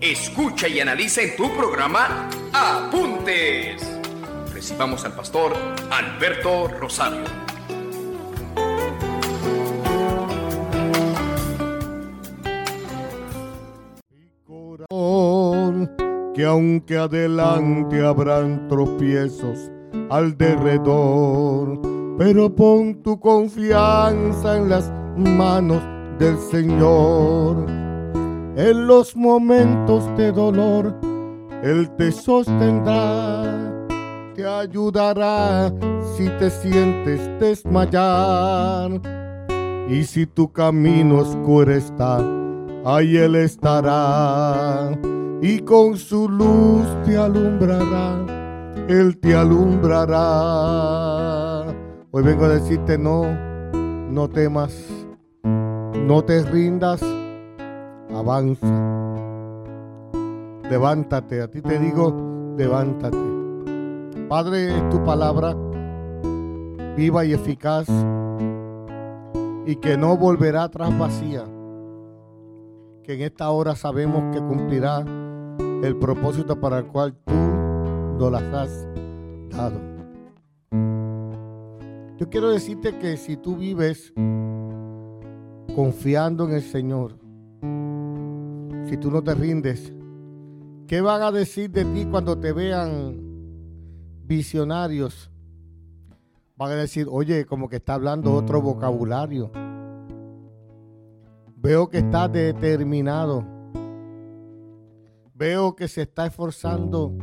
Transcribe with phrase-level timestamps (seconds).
[0.00, 3.82] Escucha y analiza en tu programa Apuntes.
[4.54, 5.56] Recibamos al pastor
[5.90, 7.24] Alberto Rosario.
[16.34, 19.58] que aunque adelante habrán tropiezos
[20.10, 21.80] al derredor,
[22.16, 25.82] pero pon tu confianza en las manos
[26.20, 27.87] del Señor.
[28.58, 30.92] En los momentos de dolor,
[31.62, 33.86] Él te sostendrá,
[34.34, 35.72] te ayudará
[36.16, 39.00] si te sientes desmayar.
[39.88, 42.18] Y si tu camino oscuro está,
[42.84, 44.90] ahí Él estará
[45.40, 48.26] y con su luz te alumbrará,
[48.88, 50.16] Él te alumbrará.
[52.10, 53.22] Hoy vengo a decirte no,
[54.10, 54.74] no temas,
[55.44, 57.00] no te rindas,
[58.18, 58.66] avanza.
[60.70, 63.16] Levántate, a ti te digo, levántate.
[64.28, 65.56] Padre, es tu palabra
[66.96, 67.88] viva y eficaz
[69.66, 71.44] y que no volverá atrás vacía.
[73.04, 75.04] Que en esta hora sabemos que cumplirá
[75.82, 77.34] el propósito para el cual tú
[78.18, 78.88] nos las has
[79.50, 79.80] dado.
[82.18, 84.12] Yo quiero decirte que si tú vives
[85.76, 87.16] confiando en el Señor,
[88.88, 89.92] si tú no te rindes,
[90.86, 93.20] ¿qué van a decir de ti cuando te vean
[94.24, 95.30] visionarios?
[96.56, 99.50] Van a decir, oye, como que está hablando otro vocabulario.
[101.56, 103.58] Veo que está determinado
[105.38, 107.16] Veo que se está esforzando,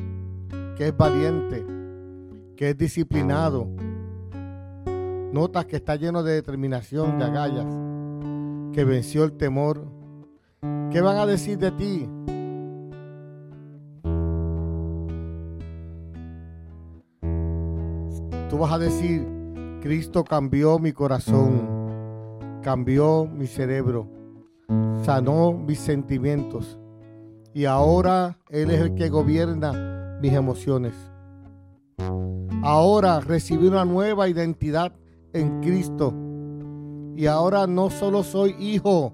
[0.77, 1.65] que es valiente,
[2.55, 3.67] que es disciplinado.
[5.33, 7.65] Notas que está lleno de determinación, de agallas,
[8.71, 9.85] que venció el temor.
[10.61, 12.09] ¿Qué van a decir de ti?
[18.49, 19.27] Tú vas a decir,
[19.81, 21.67] Cristo cambió mi corazón,
[22.61, 24.07] cambió mi cerebro,
[25.03, 26.79] sanó mis sentimientos
[27.53, 30.94] y ahora Él es el que gobierna mis emociones.
[32.63, 34.91] Ahora recibí una nueva identidad
[35.33, 36.13] en Cristo.
[37.15, 39.13] Y ahora no solo soy hijo,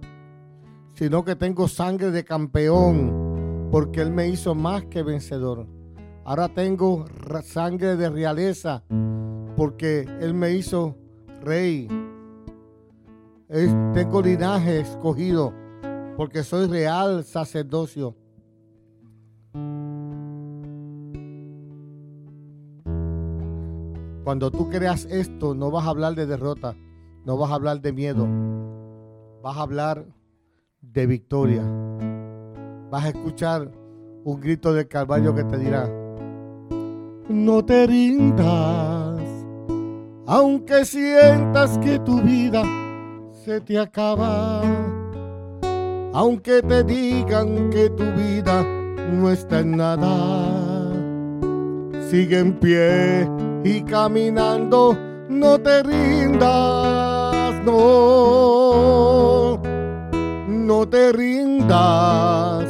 [1.02, 5.66] sino que tengo sangre de campeón, porque Él me hizo más que vencedor.
[6.24, 7.06] Ahora tengo
[7.44, 8.84] sangre de realeza,
[9.58, 10.96] porque Él me hizo
[11.42, 11.88] rey.
[13.96, 15.56] tengo linaje escogido,
[16.18, 18.16] porque soy real sacerdocio.
[24.24, 26.76] Cuando tú creas esto, no vas a hablar de derrota,
[27.26, 28.28] no vas a hablar de miedo,
[29.42, 30.21] vas a hablar
[30.82, 31.64] de victoria.
[32.90, 33.72] Vas a escuchar
[34.24, 35.90] un grito del Calvario que te dirá,
[37.30, 39.22] no te rindas,
[40.28, 42.64] aunque sientas que tu vida
[43.46, 44.62] se te acaba,
[46.14, 48.64] aunque te digan que tu vida
[49.12, 50.92] no está en nada,
[52.10, 53.30] sigue en pie
[53.64, 54.98] y caminando
[55.30, 59.62] no te rindas, no,
[60.72, 62.66] no te rindas,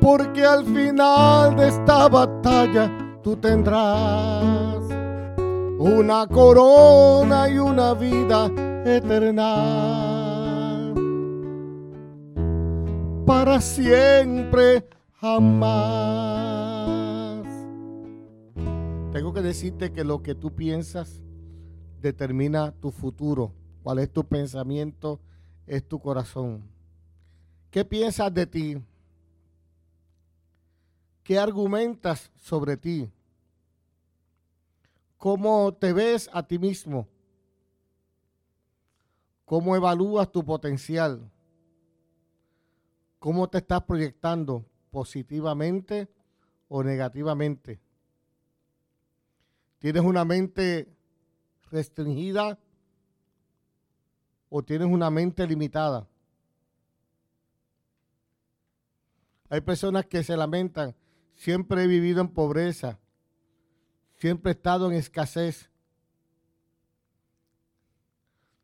[0.00, 2.90] porque al final de esta batalla
[3.22, 4.82] tú tendrás
[5.78, 8.50] una corona y una vida
[8.84, 9.52] eterna.
[13.24, 14.88] Para siempre
[15.20, 15.86] jamás.
[19.12, 21.22] Tengo que decirte que lo que tú piensas
[22.02, 23.52] determina tu futuro.
[23.84, 25.20] Cuál es tu pensamiento,
[25.68, 26.79] es tu corazón.
[27.70, 28.82] ¿Qué piensas de ti?
[31.22, 33.08] ¿Qué argumentas sobre ti?
[35.16, 37.06] ¿Cómo te ves a ti mismo?
[39.44, 41.30] ¿Cómo evalúas tu potencial?
[43.20, 46.08] ¿Cómo te estás proyectando positivamente
[46.68, 47.80] o negativamente?
[49.78, 50.92] ¿Tienes una mente
[51.70, 52.58] restringida
[54.48, 56.09] o tienes una mente limitada?
[59.50, 60.94] Hay personas que se lamentan,
[61.34, 63.00] siempre he vivido en pobreza,
[64.14, 65.68] siempre he estado en escasez.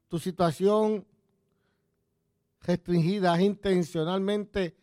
[0.06, 1.04] Tu situación
[2.60, 4.76] restringida es intencionalmente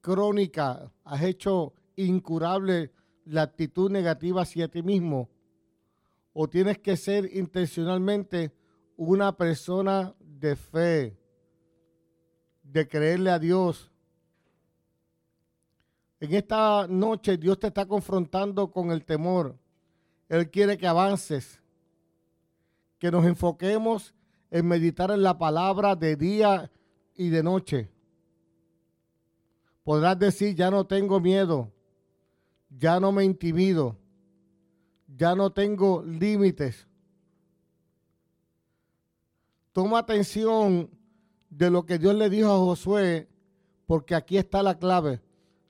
[0.00, 2.92] crónica, has hecho incurable
[3.24, 5.28] la actitud negativa hacia ti mismo,
[6.32, 8.54] o tienes que ser intencionalmente
[8.96, 11.18] una persona de fe,
[12.62, 13.87] de creerle a Dios,
[16.20, 19.56] en esta noche Dios te está confrontando con el temor.
[20.28, 21.62] Él quiere que avances,
[22.98, 24.14] que nos enfoquemos
[24.50, 26.70] en meditar en la palabra de día
[27.14, 27.90] y de noche.
[29.84, 31.72] Podrás decir, ya no tengo miedo,
[32.68, 33.96] ya no me intimido,
[35.16, 36.86] ya no tengo límites.
[39.72, 40.90] Toma atención
[41.48, 43.28] de lo que Dios le dijo a Josué,
[43.86, 45.22] porque aquí está la clave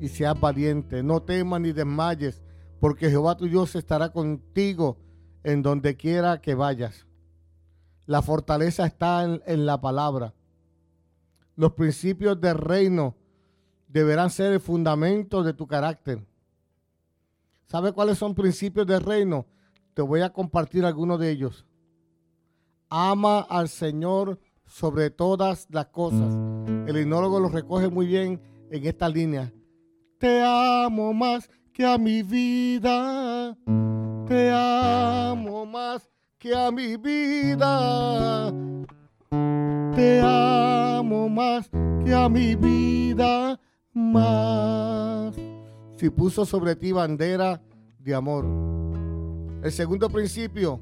[0.00, 1.02] y seas valiente.
[1.02, 2.42] No temas ni desmayes,
[2.80, 4.98] porque Jehová tu Dios estará contigo
[5.42, 7.06] en donde quiera que vayas.
[8.06, 10.34] La fortaleza está en, la palabra.
[11.56, 13.16] Los principios del reino
[13.88, 16.24] deberán ser el fundamento de tu carácter.
[17.66, 19.46] ¿Sabe cuáles son principios del reino?
[19.94, 21.66] Te voy a compartir algunos de ellos.
[22.88, 26.32] Ama al Señor sobre todas las cosas.
[26.86, 28.40] El inólogo lo recoge muy bien
[28.70, 29.52] en esta línea.
[30.26, 33.56] Te amo más que a mi vida.
[34.26, 38.52] Te amo más que a mi vida.
[39.94, 41.70] Te amo más
[42.04, 43.60] que a mi vida
[43.92, 45.36] más.
[45.94, 47.62] Si puso sobre ti bandera
[48.00, 48.44] de amor.
[49.62, 50.80] El segundo principio,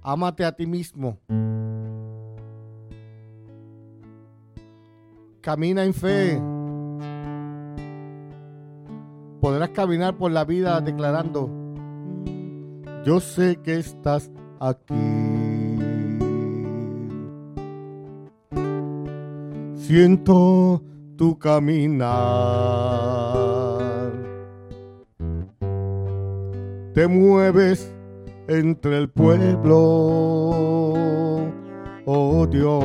[0.00, 1.18] ámate a ti mismo.
[5.40, 6.40] Camina en fe
[9.40, 11.50] podrás caminar por la vida declarando,
[13.04, 14.94] yo sé que estás aquí.
[19.74, 20.82] Siento
[21.16, 22.10] tu caminar.
[26.94, 27.92] Te mueves
[28.46, 29.76] entre el pueblo,
[32.04, 32.84] oh Dios,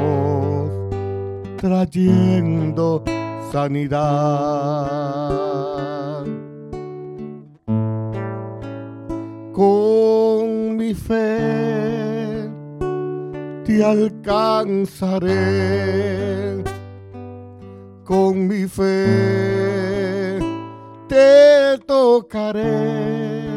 [1.57, 3.03] trayendo
[3.51, 5.44] sanidad.
[9.55, 12.51] Con mi fe
[13.63, 15.31] te alcanzaré,
[18.03, 20.39] con mi fe
[21.07, 23.47] te tocaré,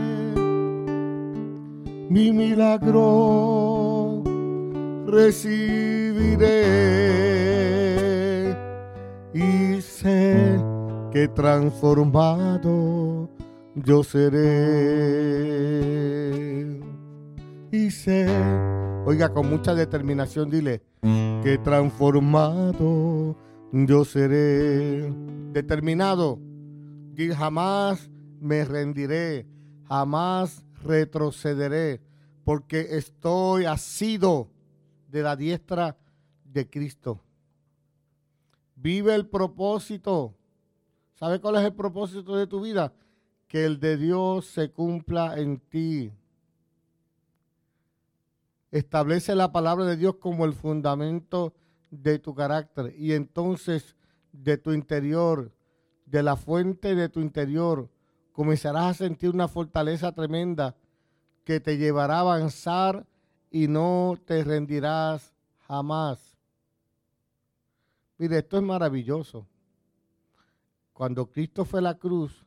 [2.09, 4.23] mi milagro
[5.05, 6.63] recibiré
[9.35, 10.61] y sé
[11.11, 13.18] que transformado
[13.85, 14.49] yo seré.
[17.71, 18.27] Y sé,
[19.05, 23.37] oiga, con mucha determinación, dile, que transformado
[23.73, 25.13] yo seré.
[25.53, 26.39] Determinado,
[27.17, 29.47] y jamás me rendiré,
[29.89, 32.01] jamás retrocederé,
[32.45, 34.49] porque estoy asido
[35.09, 35.97] de la diestra
[36.45, 37.21] de Cristo.
[38.77, 40.35] Vive el propósito.
[41.15, 42.93] ¿Sabe cuál es el propósito de tu vida?
[43.49, 46.13] Que el de Dios se cumpla en ti.
[48.71, 51.55] Establece la palabra de Dios como el fundamento
[51.91, 53.97] de tu carácter y entonces
[54.33, 55.51] de tu interior,
[56.05, 57.91] de la fuente de tu interior,
[58.33, 60.77] comenzarás a sentir una fortaleza tremenda
[61.45, 63.07] que te llevará a avanzar
[63.51, 65.33] y no te rendirás
[65.67, 66.37] jamás.
[68.19, 69.47] Mire, esto es maravilloso.
[70.93, 72.45] Cuando Cristo fue a la cruz,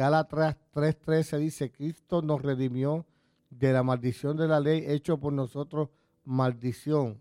[0.00, 3.04] Gálatas 3:13 dice, Cristo nos redimió
[3.50, 5.90] de la maldición de la ley, hecho por nosotros
[6.24, 7.18] maldición,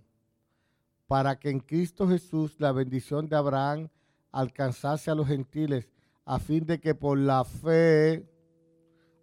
[1.05, 3.89] para que en Cristo Jesús la bendición de Abraham
[4.31, 5.89] alcanzase a los gentiles,
[6.23, 8.25] a fin de que por la fe,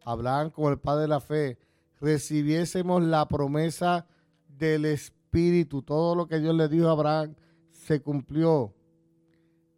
[0.04, 1.58] Abraham como el Padre de la fe,
[1.98, 4.06] recibiésemos la promesa
[4.48, 5.80] del Espíritu.
[5.80, 7.34] Todo lo que Dios le dijo a Abraham
[7.70, 8.75] se cumplió.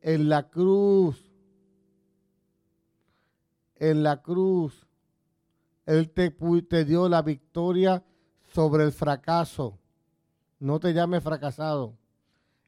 [0.01, 1.28] En la cruz
[3.79, 4.87] en la cruz,
[5.87, 8.05] Él te, dio la victoria
[8.53, 9.79] sobre el fracaso.
[10.59, 11.97] No te llames fracasado.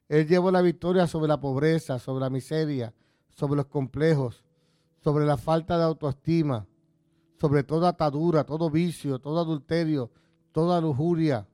[0.07, 2.93] Él llevó la victoria sobre la pobreza, sobre la miseria,
[3.29, 4.43] sobre los complejos,
[5.03, 6.67] sobre la falta de autoestima,
[7.39, 10.11] sobre toda atadura, todo vicio, todo adulterio,
[10.51, 11.47] toda lujuria.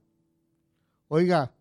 [1.08, 1.54] Oiga,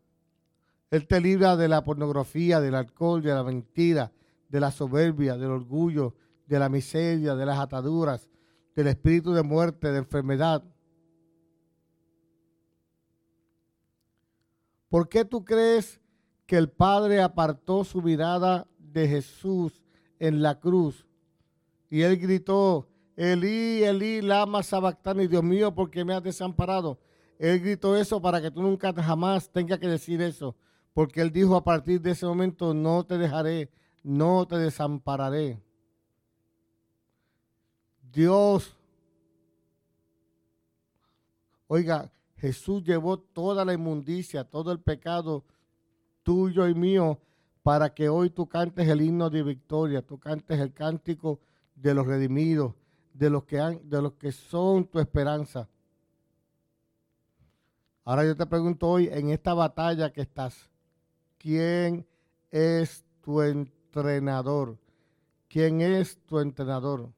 [0.91, 4.13] Él te libra de la pornografía, del alcohol, de la mentira,
[4.49, 6.15] de la soberbia, del orgullo,
[6.47, 8.29] de la miseria, de las ataduras,
[8.75, 10.63] del espíritu de muerte, de enfermedad.
[14.89, 16.01] ¿Por qué tú crees
[16.47, 19.85] que el Padre apartó su mirada de Jesús
[20.19, 21.07] en la cruz?
[21.91, 27.01] Y él gritó, Elí, Elí, lama sabactani, Dios mío, ¿por qué me has desamparado?
[27.39, 30.57] Él gritó eso para que tú nunca jamás tengas que decir eso,
[30.95, 33.71] porque él dijo a partir de ese momento, no te dejaré,
[34.03, 35.66] no te desampararé.
[38.17, 38.75] Dios,
[41.67, 45.45] oiga, Jesús llevó toda la inmundicia, todo el pecado
[46.23, 47.21] tuyo y mío,
[47.63, 51.41] para que hoy tú cantes el himno de victoria, tú cantes el cántico
[51.75, 52.73] de los redimidos,
[53.13, 55.69] de los que, han, de los que son tu esperanza.
[58.03, 60.71] Ahora yo te pregunto hoy, en esta batalla que estás,
[61.37, 62.07] ¿quién
[62.51, 64.79] es tu entrenador?
[65.51, 67.11] ¿Quién es tu entrenador?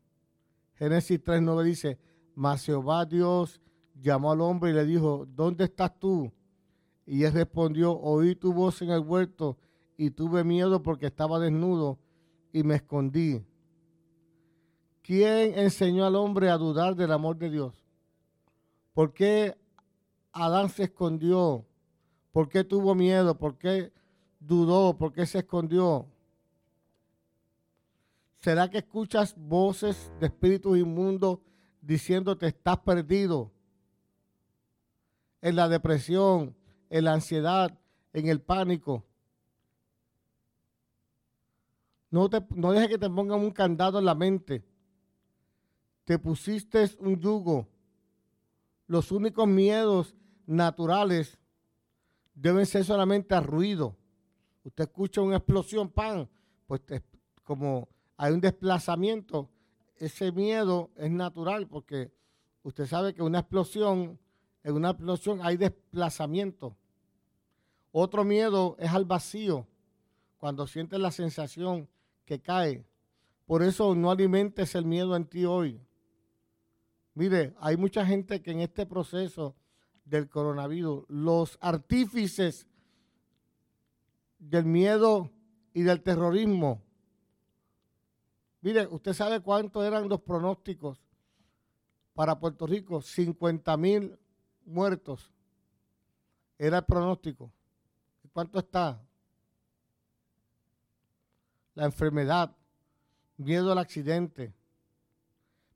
[0.79, 1.99] Génesis 3.9 dice,
[2.37, 3.61] mas Jehová Dios
[4.01, 6.33] llamó al hombre y le dijo, ¿dónde estás tú?
[7.05, 9.59] Y él respondió, oí tu voz en el huerto
[9.97, 11.99] y tuve miedo porque estaba desnudo
[12.53, 13.45] y me escondí.
[15.03, 17.75] ¿Quién enseñó al hombre a dudar del amor de Dios?
[18.93, 19.57] ¿Por qué
[20.33, 21.65] Adán se escondió?
[22.31, 23.37] ¿Por qué tuvo miedo?
[23.37, 23.93] ¿Por qué
[24.39, 24.97] dudó?
[24.97, 26.07] ¿Por qué se escondió?
[28.41, 31.39] ¿Será que escuchas voces de espíritus inmundos
[31.81, 33.53] diciéndote estás perdido?
[35.41, 36.57] en la depresión,
[36.91, 37.79] en la ansiedad,
[38.13, 39.05] en el pánico.
[42.11, 44.65] No, te, no dejes que te pongan un candado en la mente.
[46.05, 47.69] Te pusiste un yugo.
[48.87, 50.15] Los únicos miedos
[50.47, 51.39] naturales
[52.35, 53.97] deben ser solamente a ruido.
[54.65, 56.29] Usted escucha una explosión, pan,
[56.67, 56.81] pues
[57.45, 59.49] como hay un desplazamiento,
[59.97, 62.13] ese miedo es natural porque
[62.63, 64.19] usted sabe que una explosión
[64.65, 66.77] en una explosión hay desplazamiento.
[67.93, 69.67] Otro miedo es al vacío,
[70.37, 71.89] cuando sientes la sensación
[72.25, 72.85] que cae.
[73.47, 75.81] Por eso no alimentes el miedo en ti hoy.
[77.15, 79.57] Mire, hay mucha gente que en este proceso
[80.05, 82.67] del coronavirus, los artífices
[84.39, 85.31] del miedo
[85.73, 86.83] y del terrorismo,
[88.61, 90.99] mire, usted sabe cuántos eran los pronósticos
[92.15, 94.19] para Puerto Rico, 50 mil
[94.65, 95.33] muertos
[96.59, 97.53] era el pronóstico.
[98.33, 99.01] ¿Cuánto está?
[101.75, 102.55] La enfermedad,
[103.37, 104.53] miedo al accidente,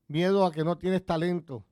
[0.08, 1.64] miedo a que no tienes talento.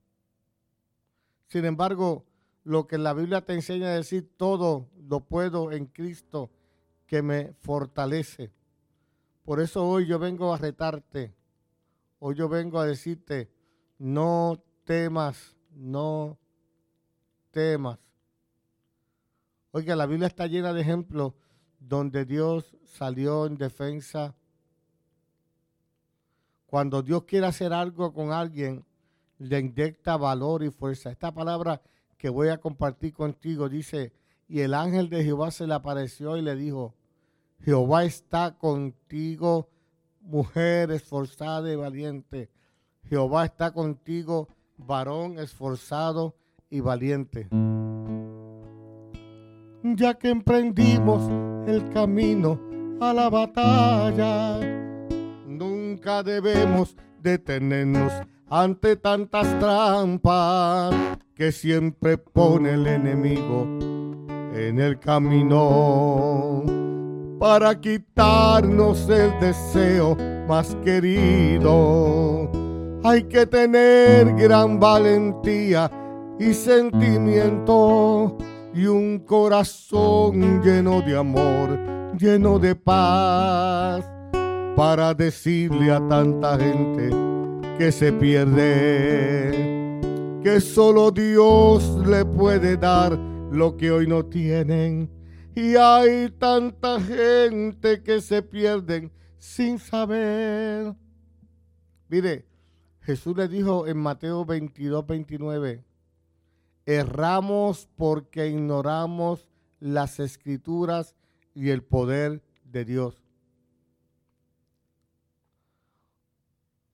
[1.48, 2.24] Sin embargo,
[2.62, 6.50] lo que la Biblia te enseña a decir, todo lo puedo en Cristo
[7.06, 8.52] que me fortalece.
[9.44, 11.34] Por eso hoy yo vengo a retarte.
[12.18, 13.50] Hoy yo vengo a decirte,
[13.98, 16.38] no temas, no
[17.50, 17.98] temas.
[19.72, 21.34] Oiga, la Biblia está llena de ejemplos
[21.78, 24.34] donde Dios salió en defensa.
[26.66, 28.84] Cuando Dios quiere hacer algo con alguien,
[29.38, 31.10] le inyecta valor y fuerza.
[31.10, 31.80] Esta palabra
[32.18, 34.12] que voy a compartir contigo dice,
[34.46, 36.94] y el ángel de Jehová se le apareció y le dijo,
[37.62, 39.68] Jehová está contigo,
[40.22, 42.50] mujer esforzada y valiente.
[43.04, 44.48] Jehová está contigo,
[44.78, 46.36] varón esforzado
[46.70, 47.48] y valiente.
[49.82, 51.30] Ya que emprendimos
[51.68, 52.58] el camino
[53.00, 54.58] a la batalla,
[55.46, 58.12] nunca debemos detenernos
[58.48, 60.94] ante tantas trampas
[61.34, 63.66] que siempre pone el enemigo
[64.54, 66.79] en el camino
[67.40, 70.14] para quitarnos el deseo
[70.46, 72.50] más querido.
[73.02, 75.90] Hay que tener gran valentía
[76.38, 78.36] y sentimiento
[78.74, 81.78] y un corazón lleno de amor,
[82.18, 84.04] lleno de paz,
[84.76, 87.08] para decirle a tanta gente
[87.78, 89.88] que se pierde,
[90.42, 93.18] que solo Dios le puede dar
[93.50, 95.19] lo que hoy no tienen.
[95.60, 100.96] Y hay tanta gente que se pierden sin saber.
[102.08, 102.46] Mire,
[103.02, 105.84] Jesús le dijo en Mateo 22, 29,
[106.86, 109.50] erramos porque ignoramos
[109.80, 111.14] las escrituras
[111.54, 113.22] y el poder de Dios.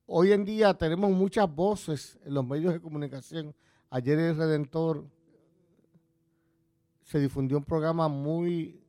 [0.06, 3.54] Hoy en día tenemos muchas voces en los medios de comunicación.
[3.90, 5.06] Ayer el Redentor
[7.06, 8.84] se difundió un programa muy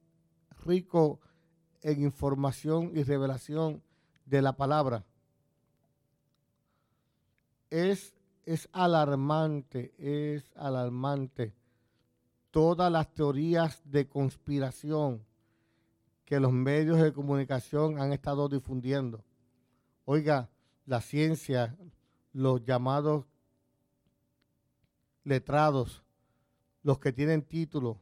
[0.66, 1.22] rico
[1.82, 3.82] en información y revelación
[4.26, 5.06] de la palabra.
[7.70, 11.54] Es, es alarmante, es alarmante
[12.50, 15.24] todas las teorías de conspiración
[16.26, 19.24] que los medios de comunicación han estado difundiendo.
[20.06, 20.50] Oiga,
[20.88, 21.78] la ciencia,
[22.34, 23.26] los llamados
[25.24, 26.04] letrados,
[26.82, 28.00] los que tienen título,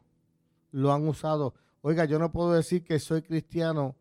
[0.75, 1.53] lo han usado.
[1.81, 3.95] Oiga, yo no puedo decir que soy cristiano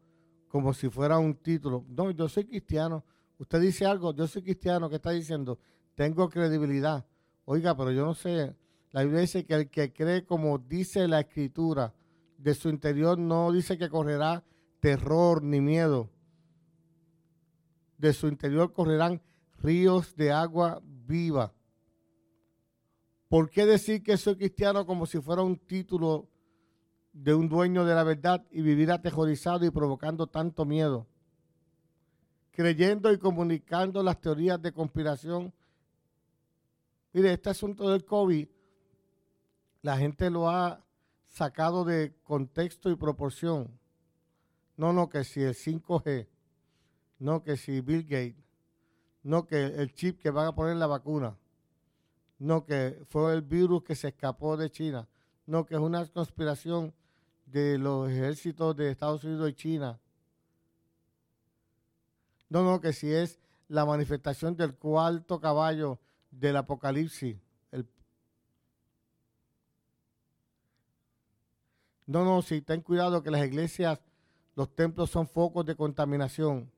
[0.49, 1.85] como si fuera un título.
[1.89, 3.05] No, yo soy cristiano.
[3.39, 5.61] Usted dice algo, yo soy cristiano, ¿qué está diciendo?
[5.95, 7.07] Tengo credibilidad.
[7.45, 8.57] Oiga, pero yo no sé.
[8.91, 11.95] La Biblia dice que el que cree como dice la escritura,
[12.39, 14.45] de su interior no dice que correrá
[14.81, 16.11] terror ni miedo,
[17.97, 19.23] de su interior correrán
[19.59, 21.55] ríos de agua viva.
[23.29, 26.29] ¿Por qué decir que soy cristiano como si fuera un título
[27.15, 31.07] de un dueño de la verdad y vivir aterrorizado y provocando tanto miedo?
[32.51, 35.53] Creyendo y comunicando las teorías de conspiración.
[37.13, 38.47] Mire, este asunto del COVID,
[39.83, 40.85] la gente lo ha
[41.29, 43.79] sacado de contexto y proporción.
[44.77, 46.29] No, no, que si el 5G,
[47.21, 48.45] no que si Bill Gates,
[49.23, 51.37] no que el chip que van a poner la vacuna,
[52.39, 55.09] no que fue el virus que se escapó de China,
[55.47, 56.93] no que es una conspiración
[57.55, 60.01] de los ejércitos de Estados Unidos y China.
[62.49, 63.39] No, no, que si es
[63.69, 66.01] la manifestación del cuarto caballo
[66.33, 67.37] del Apocalipsis.
[72.07, 74.01] No, no, si ten cuidado que las iglesias,
[74.57, 76.73] los templos son focos de contaminación.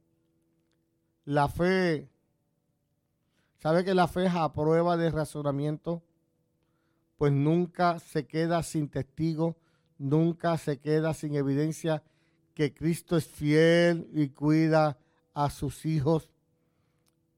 [1.25, 2.07] La fe,
[3.57, 6.03] ¿sabe que la fe es a prueba de razonamiento?
[7.17, 9.57] Pues nunca se queda sin testigo,
[9.99, 12.03] nunca se queda sin evidencia
[12.55, 14.99] que Cristo es fiel y cuida
[15.35, 16.31] a sus hijos.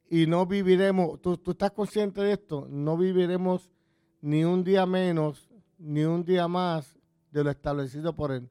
[0.09, 3.71] Y no viviremos, ¿tú, tú estás consciente de esto, no viviremos
[4.21, 6.97] ni un día menos, ni un día más
[7.31, 8.51] de lo establecido por Él.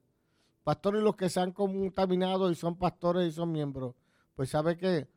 [0.64, 3.94] Pastores los que se han contaminado y son pastores y son miembros,
[4.34, 5.08] pues sabe que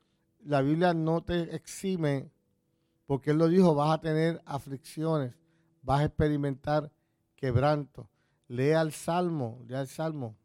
[0.46, 2.32] la Biblia no te exime,
[3.06, 5.36] porque Él lo dijo, vas a tener aflicciones,
[5.82, 6.92] vas a experimentar
[7.36, 8.10] quebranto.
[8.52, 10.36] Lea el Salmo, lea el Salmo.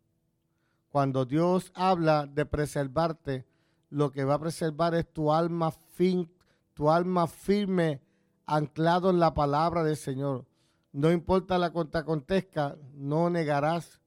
[0.90, 3.45] Cuando Dios habla de preservarte,
[3.90, 6.31] lo que va a preservar es tu alma fin,
[6.75, 8.01] tu alma firme,
[8.47, 10.47] anclado en la palabra del Señor.
[10.92, 14.01] No importa la contracontesca, no negarás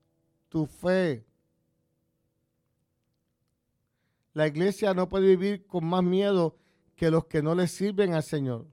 [0.48, 1.26] tu fe.
[4.32, 6.56] La iglesia no puede vivir con más miedo
[6.96, 8.66] que los que no le sirven al Señor.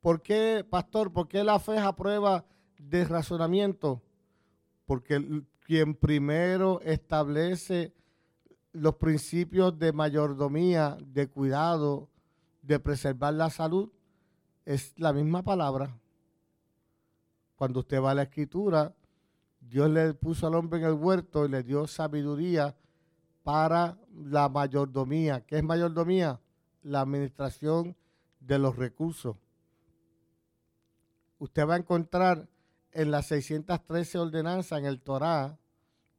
[0.00, 1.12] ¿Por qué, pastor?
[1.12, 2.46] ¿Por qué la fe es a prueba
[2.78, 4.02] de razonamiento?
[4.86, 7.92] Porque quien primero establece
[8.72, 12.08] los principios de mayordomía, de cuidado,
[12.62, 13.90] de preservar la salud,
[14.64, 15.98] es la misma palabra.
[17.56, 18.94] Cuando usted va a la escritura,
[19.60, 22.74] Dios le puso al hombre en el huerto y le dio sabiduría
[23.42, 25.44] para la mayordomía.
[25.44, 26.40] ¿Qué es mayordomía?
[26.82, 27.96] La administración
[28.38, 29.36] de los recursos.
[31.40, 32.48] Usted va a encontrar
[32.92, 35.58] en las 613 ordenanzas en el Torá,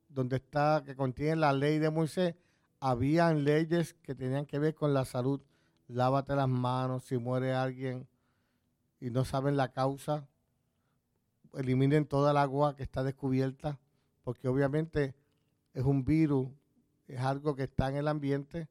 [0.09, 2.35] donde está, que contiene la ley de Moisés,
[2.79, 5.39] habían leyes que tenían que ver con la salud.
[5.87, 8.07] Lávate las manos si muere alguien
[8.99, 10.27] y no saben la causa,
[11.53, 13.79] eliminen toda el agua que está descubierta,
[14.23, 15.13] porque obviamente
[15.75, 16.49] es un virus,
[17.07, 18.69] es algo que está en el ambiente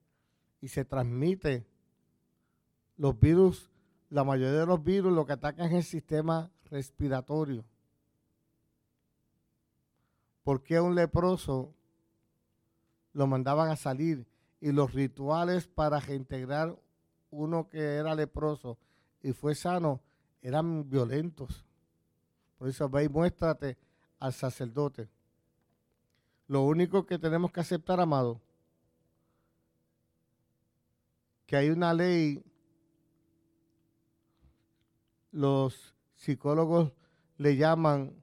[0.61, 1.65] y se transmite.
[2.97, 3.71] Los virus,
[4.11, 7.65] la mayoría de los virus lo que atacan es el sistema respiratorio.
[10.43, 11.73] ¿Por qué un leproso
[13.13, 14.27] lo mandaban a salir?
[14.61, 16.77] Y los rituales para reintegrar
[17.31, 18.77] uno que era leproso
[19.23, 20.01] y fue sano
[20.43, 21.65] eran violentos.
[22.59, 23.79] Por eso ve y muéstrate
[24.19, 25.09] al sacerdote.
[26.49, 28.41] Lo único que tenemos que aceptar, amado,
[31.47, 32.45] que hay una ley,
[35.33, 36.93] los psicólogos
[37.39, 38.15] le llaman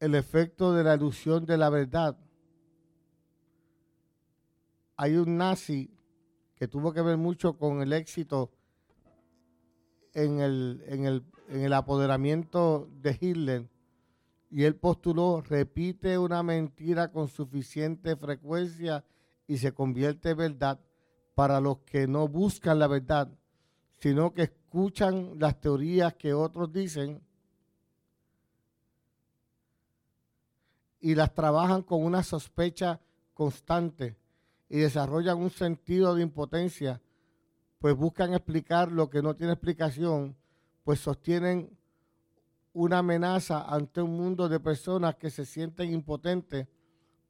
[0.00, 2.16] el efecto de la ilusión de la verdad.
[4.98, 5.90] hay un nazi
[6.56, 8.50] que tuvo que ver mucho con el éxito
[10.12, 13.68] en el, en el, en el apoderamiento de Hitler.
[14.50, 19.04] Y él postuló, repite una mentira con suficiente frecuencia
[19.46, 20.80] y se convierte en verdad
[21.36, 23.30] para los que no buscan la verdad,
[23.98, 27.20] sino que escuchan las teorías que otros dicen
[31.00, 33.00] y las trabajan con una sospecha
[33.34, 34.16] constante
[34.68, 37.00] y desarrollan un sentido de impotencia,
[37.78, 40.36] pues buscan explicar lo que no tiene explicación,
[40.84, 41.76] pues sostienen
[42.72, 46.66] una amenaza ante un mundo de personas que se sienten impotentes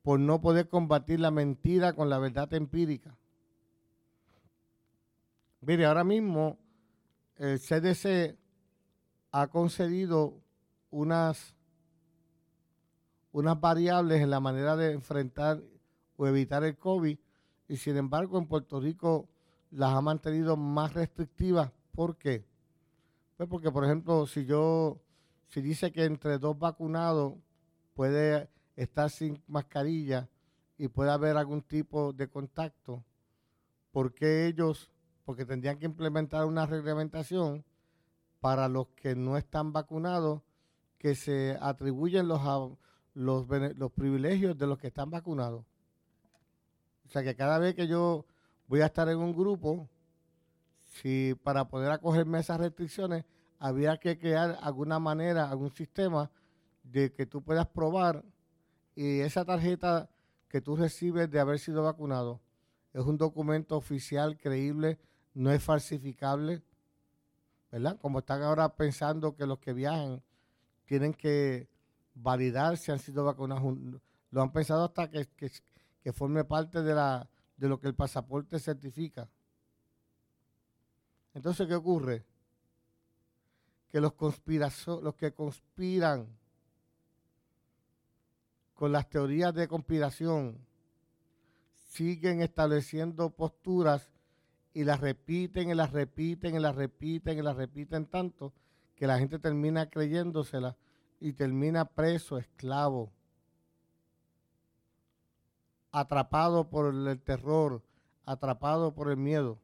[0.03, 3.18] por no poder combatir la mentira con la verdad empírica.
[5.61, 6.57] Mire, ahora mismo
[7.37, 8.37] el CDC
[9.33, 10.41] ha concedido
[10.91, 11.55] unas,
[13.33, 15.61] unas variables en la manera de enfrentar
[16.17, 17.19] o evitar el COVID
[17.69, 19.29] y sin embargo en Puerto Rico
[19.71, 21.73] las ha mantenido más restrictivas.
[21.93, 22.47] ¿Por qué?
[23.37, 25.01] Pues porque, por ejemplo, si yo,
[25.49, 27.35] si dice que entre dos vacunados
[27.95, 30.29] puede estar sin mascarilla
[30.77, 33.05] y puede haber algún tipo de contacto,
[33.91, 34.91] ¿por qué ellos?
[35.29, 37.63] Porque tendrían que implementar una reglamentación
[38.41, 40.41] para los que no están vacunados
[40.97, 42.41] que se atribuyen los,
[43.13, 45.67] los, los privilegios de los que están vacunados.
[47.05, 48.25] O sea que cada vez que yo
[48.69, 49.91] voy a estar en un grupo,
[50.87, 53.27] si para poder acogerme a esas restricciones,
[53.59, 56.31] había que crear alguna manera, algún sistema
[56.85, 58.25] de que tú puedas probar
[58.95, 60.09] y esa tarjeta
[60.49, 62.41] que tú recibes de haber sido vacunado
[62.95, 64.99] es un documento oficial, creíble,
[65.39, 66.65] no es falsificable,
[67.71, 67.97] ¿verdad?
[68.01, 70.21] Como están ahora pensando que los que viajan
[70.85, 71.69] tienen que
[72.13, 73.63] validar si han sido vacunados.
[74.33, 75.29] Lo han pensado hasta que,
[76.03, 79.29] que, forme parte de, la, de lo que el pasaporte certifica.
[81.35, 82.27] Entonces, ¿qué ocurre?
[83.91, 84.15] Que los,
[85.01, 86.37] los que conspiran
[88.75, 90.67] con las teorías de conspiración
[91.87, 94.11] siguen estableciendo posturas
[94.79, 98.53] y las repiten y las repiten y las repiten y las repiten tanto
[98.95, 100.77] que la gente termina creyéndosela
[101.19, 103.11] y termina preso, esclavo
[105.91, 107.83] atrapado por el terror,
[108.25, 109.59] atrapado por el miedo.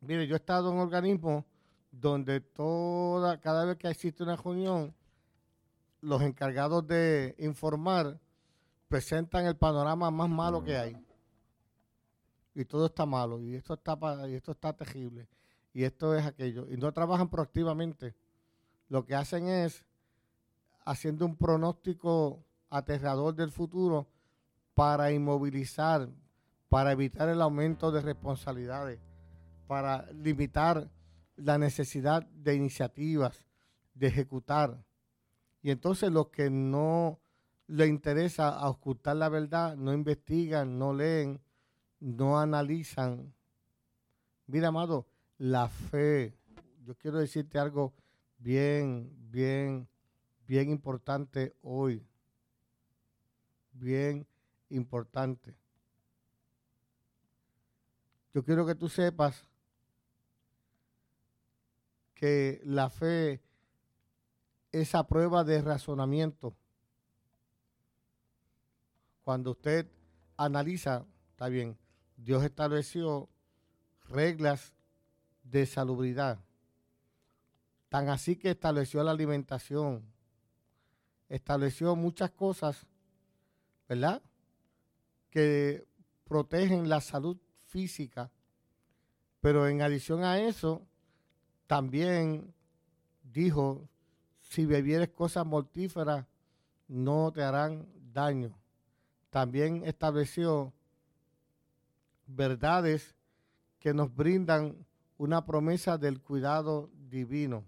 [0.00, 1.46] Mire, yo he estado en un organismo
[1.92, 4.92] donde toda, cada vez que existe una reunión,
[6.00, 8.18] los encargados de informar
[8.90, 10.96] presentan el panorama más malo que hay.
[12.54, 13.96] Y todo está malo, y esto está,
[14.28, 15.28] y esto está terrible,
[15.72, 16.66] y esto es aquello.
[16.68, 18.16] Y no trabajan proactivamente.
[18.88, 19.84] Lo que hacen es
[20.84, 24.08] haciendo un pronóstico aterrador del futuro
[24.74, 26.08] para inmovilizar,
[26.68, 28.98] para evitar el aumento de responsabilidades,
[29.68, 30.90] para limitar
[31.36, 33.46] la necesidad de iniciativas,
[33.94, 34.84] de ejecutar.
[35.62, 37.20] Y entonces los que no
[37.70, 41.40] le interesa ocultar la verdad, no investigan, no leen,
[42.00, 43.32] no analizan.
[44.46, 45.06] Mira, amado,
[45.38, 46.34] la fe.
[46.84, 47.94] Yo quiero decirte algo
[48.38, 49.88] bien, bien
[50.50, 52.04] bien importante hoy.
[53.70, 54.26] Bien
[54.70, 55.54] importante.
[58.34, 59.46] Yo quiero que tú sepas
[62.14, 63.40] que la fe
[64.72, 66.56] es a prueba de razonamiento.
[69.30, 69.86] Cuando usted
[70.36, 71.78] analiza, está bien,
[72.16, 73.28] Dios estableció
[74.08, 74.74] reglas
[75.44, 76.40] de salubridad.
[77.88, 80.04] Tan así que estableció la alimentación,
[81.28, 82.88] estableció muchas cosas,
[83.88, 84.20] ¿verdad?
[85.30, 85.86] Que
[86.24, 87.36] protegen la salud
[87.68, 88.32] física,
[89.40, 90.84] pero en adición a eso,
[91.68, 92.52] también
[93.22, 93.88] dijo,
[94.40, 96.26] si bebieres cosas mortíferas,
[96.88, 98.59] no te harán daño.
[99.30, 100.72] También estableció
[102.26, 103.14] verdades
[103.78, 104.86] que nos brindan
[105.18, 107.64] una promesa del cuidado divino.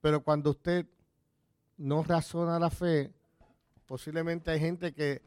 [0.00, 0.86] Pero cuando usted
[1.78, 3.12] no razona la fe,
[3.86, 5.22] posiblemente hay gente que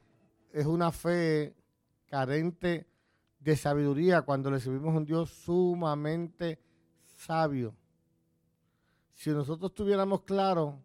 [0.51, 1.55] es una fe
[2.07, 2.87] carente
[3.39, 6.59] de sabiduría cuando recibimos un Dios sumamente
[7.17, 7.75] sabio.
[9.13, 10.81] Si nosotros tuviéramos claro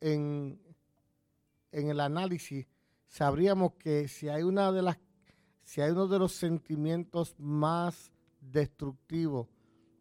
[0.00, 0.60] en,
[1.72, 2.66] en el análisis,
[3.06, 4.98] sabríamos que si hay una de las
[5.68, 9.48] si hay uno de los sentimientos más destructivos,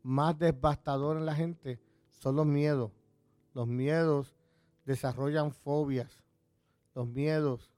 [0.01, 2.93] más devastadores en la gente, son los miedos.
[3.53, 4.33] Los miedos
[4.85, 6.23] desarrollan fobias,
[6.95, 7.69] los miedos,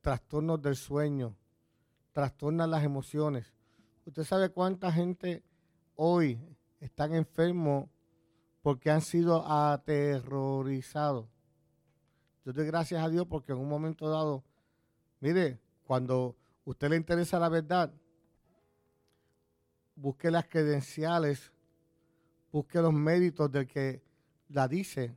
[0.00, 1.36] trastornos del sueño,
[2.12, 3.52] trastornan las emociones.
[4.06, 5.42] Usted sabe cuánta gente
[5.96, 6.38] hoy
[6.78, 7.88] están enfermos
[8.62, 11.33] porque han sido aterrorizados.
[12.44, 14.44] Yo doy gracias a Dios porque en un momento dado,
[15.20, 17.92] mire, cuando usted le interesa la verdad,
[19.96, 21.52] busque las credenciales,
[22.52, 24.02] busque los méritos del que
[24.48, 25.16] la dice,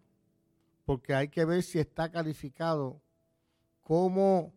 [0.86, 3.02] porque hay que ver si está calificado
[3.82, 4.54] como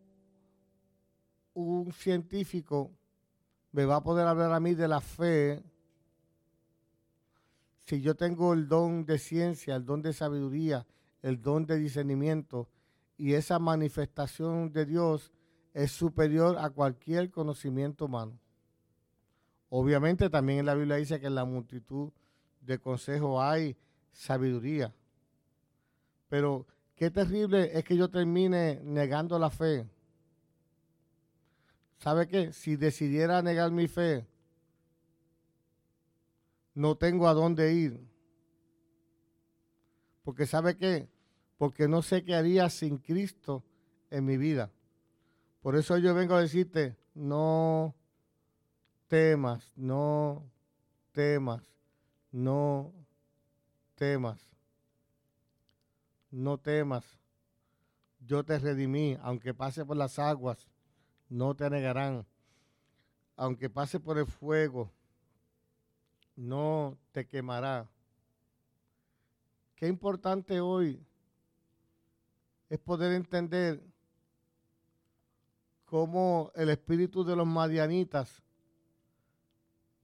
[1.54, 2.92] un científico
[3.72, 5.62] me va a poder hablar a mí de la fe.
[7.84, 10.86] Si yo tengo el don de ciencia, el don de sabiduría,
[11.22, 12.68] el don de discernimiento
[13.16, 15.32] y esa manifestación de Dios
[15.74, 18.38] es superior a cualquier conocimiento humano.
[19.68, 22.10] Obviamente también en la Biblia dice que en la multitud
[22.60, 23.76] de consejos hay
[24.10, 24.94] sabiduría.
[26.28, 29.88] Pero qué terrible es que yo termine negando la fe.
[31.98, 32.52] ¿Sabe qué?
[32.52, 34.26] Si decidiera negar mi fe,
[36.74, 38.09] no tengo a dónde ir.
[40.22, 41.08] Porque ¿sabe qué?
[41.58, 43.64] Porque no sé qué haría sin Cristo
[44.10, 44.70] en mi vida.
[45.62, 47.94] Por eso yo vengo a decirte, no
[49.08, 50.50] temas, no
[51.12, 51.62] temas,
[52.32, 52.92] no
[53.94, 54.40] temas,
[56.30, 57.04] no temas.
[58.20, 60.68] Yo te redimí, aunque pase por las aguas,
[61.28, 62.26] no te negarán.
[63.36, 64.90] Aunque pase por el fuego,
[66.36, 67.88] no te quemará.
[69.80, 71.02] Qué importante hoy
[72.68, 73.82] es poder entender
[75.86, 78.42] cómo el espíritu de los madianitas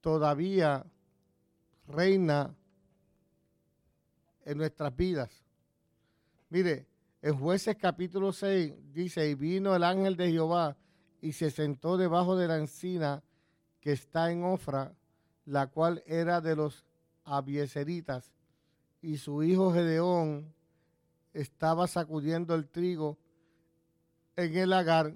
[0.01, 0.87] todavía
[1.89, 2.57] reina
[4.47, 5.45] en nuestras vidas.
[6.49, 6.87] Mire,
[7.21, 10.75] en jueces capítulo 6 dice, y vino el ángel de Jehová
[11.21, 13.23] y se sentó debajo de la encina
[13.83, 14.95] que está en Ofra
[15.45, 16.87] la cual era de los
[17.25, 18.33] abieseritas,
[19.07, 20.53] y su hijo Gedeón
[21.33, 23.17] estaba sacudiendo el trigo
[24.35, 25.15] en el lagar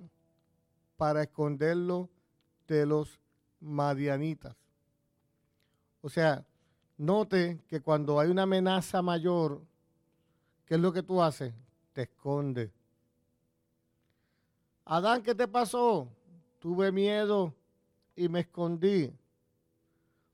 [0.96, 2.08] para esconderlo
[2.68, 3.18] de los
[3.58, 4.54] madianitas.
[6.02, 6.46] O sea,
[6.98, 9.60] note que cuando hay una amenaza mayor,
[10.66, 11.52] ¿qué es lo que tú haces?
[11.92, 12.70] Te escondes.
[14.84, 16.08] Adán, ¿qué te pasó?
[16.60, 17.52] Tuve miedo
[18.14, 19.12] y me escondí.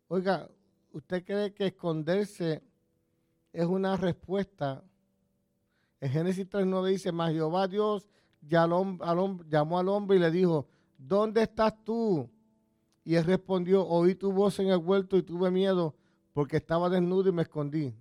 [0.09, 0.47] Oiga,
[0.93, 2.66] ¿usted cree que esconderse
[3.57, 4.85] es una respuesta?
[5.99, 8.07] En Génesis 3.9 dice, mas Jehová Dios
[8.43, 12.29] llamó al hombre y le dijo, ¿dónde estás tú?
[13.03, 15.95] Y él respondió, oí tu voz en el huerto y tuve miedo
[16.35, 17.95] porque estaba desnudo y me escondí.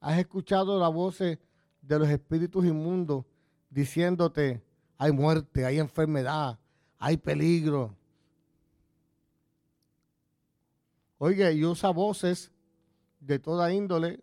[0.00, 1.38] ¿Has escuchado la voz de
[1.82, 3.26] los espíritus inmundos
[3.68, 4.62] diciéndote,
[4.96, 6.58] hay muerte, hay enfermedad,
[6.98, 7.94] hay peligro?
[11.18, 12.50] Oiga, y usa voces
[13.20, 14.22] de toda índole,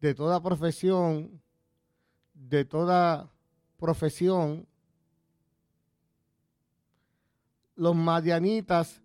[0.00, 1.42] de toda profesión,
[2.32, 3.30] de toda
[3.76, 4.66] profesión.
[7.76, 9.02] Los madianitas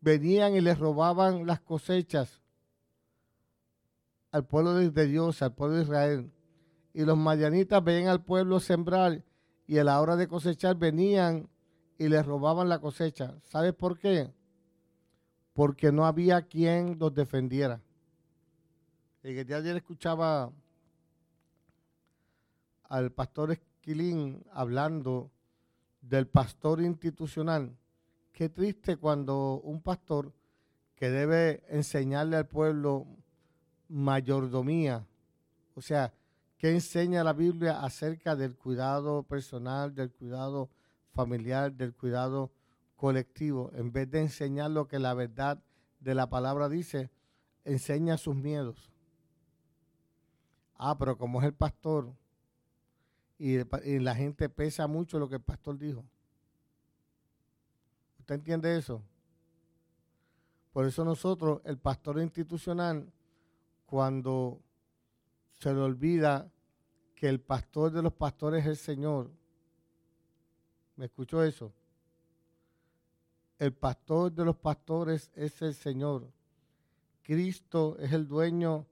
[0.00, 2.40] venían y les robaban las cosechas
[4.30, 6.32] al pueblo de Dios, al pueblo de Israel.
[6.94, 9.24] Y los madianitas veían al pueblo sembrar
[9.66, 11.48] y a la hora de cosechar venían
[11.98, 13.34] y les robaban la cosecha.
[13.44, 14.32] ¿Sabes por qué?
[15.52, 17.80] Porque no había quien los defendiera.
[19.22, 20.50] El día de ayer escuchaba
[22.88, 25.30] al pastor Esquilín hablando
[26.00, 27.76] del pastor institucional.
[28.32, 30.32] Qué triste cuando un pastor
[30.96, 33.06] que debe enseñarle al pueblo
[33.88, 35.06] mayordomía,
[35.74, 36.12] o sea,
[36.56, 40.70] que enseña la Biblia acerca del cuidado personal, del cuidado
[41.12, 42.52] familiar, del cuidado
[43.02, 45.60] colectivo, en vez de enseñar lo que la verdad
[45.98, 47.10] de la palabra dice,
[47.64, 48.92] enseña sus miedos.
[50.76, 52.14] Ah, pero como es el pastor
[53.38, 53.58] y,
[53.98, 56.04] la gente pesa mucho lo que el pastor dijo.
[58.20, 59.02] ¿Usted entiende eso?
[60.72, 63.12] Por eso nosotros, el pastor institucional,
[63.84, 64.60] cuando
[65.54, 66.48] se le olvida
[67.16, 69.32] que el pastor de los pastores es el Señor,
[70.94, 71.72] ¿me escuchó eso?
[73.62, 76.28] El pastor de los pastores es el Señor.
[77.22, 78.88] Cristo es el dueño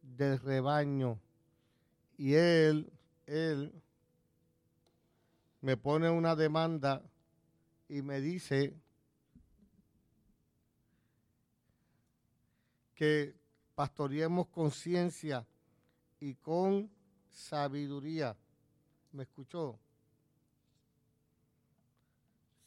[0.00, 1.18] del rebaño.
[2.16, 2.92] Y Él,
[3.26, 3.82] Él
[5.60, 7.02] me pone una demanda
[7.88, 8.76] y me dice
[12.94, 13.34] que
[13.74, 15.44] pastoreemos conciencia
[16.20, 16.88] y con
[17.28, 18.36] sabiduría.
[19.10, 19.81] ¿Me escuchó?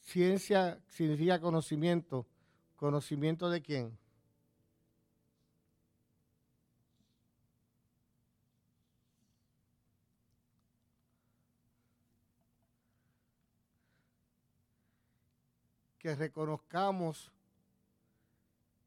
[0.05, 2.27] Ciencia significa conocimiento.
[2.75, 3.97] ¿Conocimiento de quién?
[15.97, 17.31] Que reconozcamos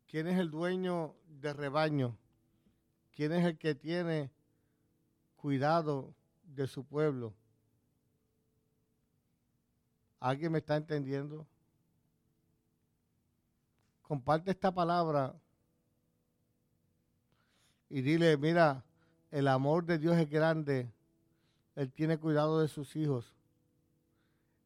[0.07, 2.17] quién es el dueño del rebaño,
[3.11, 4.31] quién es el que tiene
[5.37, 7.35] cuidado de su pueblo.
[10.21, 11.47] ¿Alguien me está entendiendo?
[14.03, 15.35] Comparte esta palabra
[17.91, 18.85] y dile, mira,
[19.31, 20.91] el amor de Dios es grande.
[21.77, 23.35] Él tiene cuidado de sus hijos.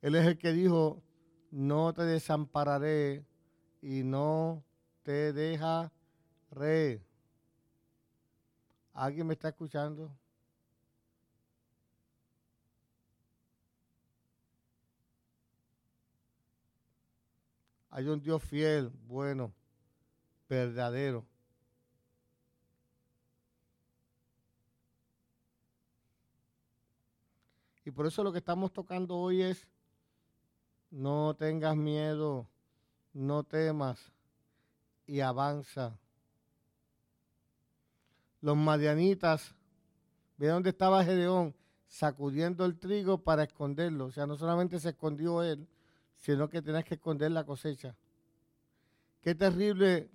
[0.01, 1.03] Él es el que dijo,
[1.51, 3.25] no te desampararé
[3.81, 4.65] y no
[5.03, 5.91] te dejaré.
[8.95, 10.11] ¿Alguien me está escuchando?
[17.94, 19.52] Hay un Dios fiel, bueno,
[20.48, 21.26] verdadero.
[27.85, 29.68] Y por eso lo que estamos tocando hoy es,
[30.90, 32.48] no tengas miedo,
[33.12, 34.00] no temas
[35.07, 35.98] y avanza.
[38.40, 39.55] Los madianitas,
[40.38, 41.55] ve dónde estaba Gedeón,
[41.87, 44.07] sacudiendo el trigo para esconderlo.
[44.07, 45.68] O sea, no solamente se escondió él,
[46.23, 47.97] sino que tienes que esconder la cosecha.
[49.21, 50.09] Qué terrible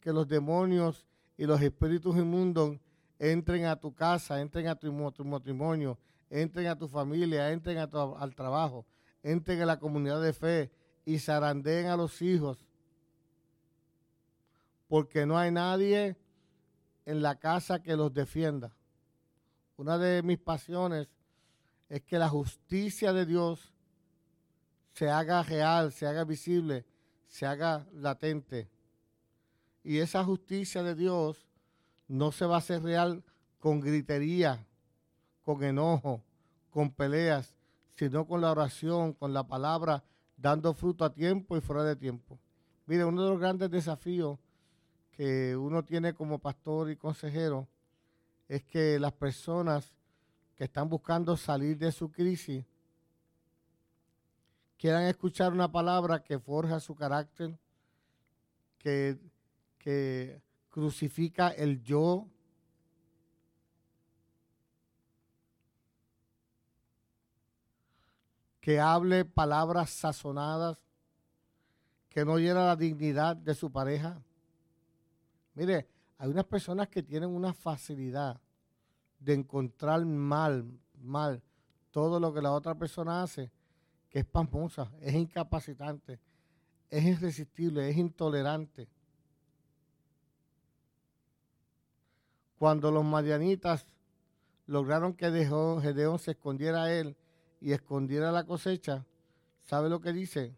[0.00, 2.78] que los demonios y los espíritus inmundos
[3.20, 4.92] entren a tu casa, entren a tu,
[5.24, 5.96] matrimonio,
[6.28, 8.84] entren a tu familia, entren al trabajo,
[9.22, 10.72] entren a la comunidad de fe
[11.04, 12.66] y zarandeen a los hijos.
[14.88, 16.16] Porque no hay nadie
[17.06, 18.74] en la casa que los defienda.
[19.76, 21.08] Una de mis pasiones
[21.88, 23.73] es que la justicia de Dios
[24.94, 26.86] se haga real, se haga visible,
[27.26, 28.68] se haga latente.
[29.82, 31.46] Y esa justicia de Dios
[32.06, 33.24] no se va a hacer real
[33.58, 34.64] con gritería,
[35.42, 36.22] con enojo,
[36.70, 37.56] con peleas,
[37.96, 40.04] sino con la oración, con la palabra,
[40.36, 42.38] dando fruto a tiempo y fuera de tiempo.
[42.86, 44.38] Mire, uno de los grandes desafíos
[45.10, 47.68] que uno tiene como pastor y consejero
[48.48, 49.92] es que las personas
[50.54, 52.64] que están buscando salir de su crisis
[54.84, 57.58] quieran escuchar una palabra que forja su carácter,
[58.76, 59.18] que,
[59.78, 62.28] que crucifica el yo,
[68.60, 70.76] que hable palabras sazonadas,
[72.10, 74.22] que no hiera la dignidad de su pareja.
[75.54, 78.38] Mire, hay unas personas que tienen una facilidad
[79.18, 81.42] de encontrar mal, mal,
[81.90, 83.50] todo lo que la otra persona hace
[84.14, 86.20] que es pasmosa, es incapacitante,
[86.88, 88.88] es irresistible, es intolerante.
[92.56, 93.84] Cuando los madianitas
[94.66, 97.16] lograron que Gedeón se escondiera a él
[97.60, 99.04] y escondiera la cosecha,
[99.64, 100.56] ¿sabe lo que dice?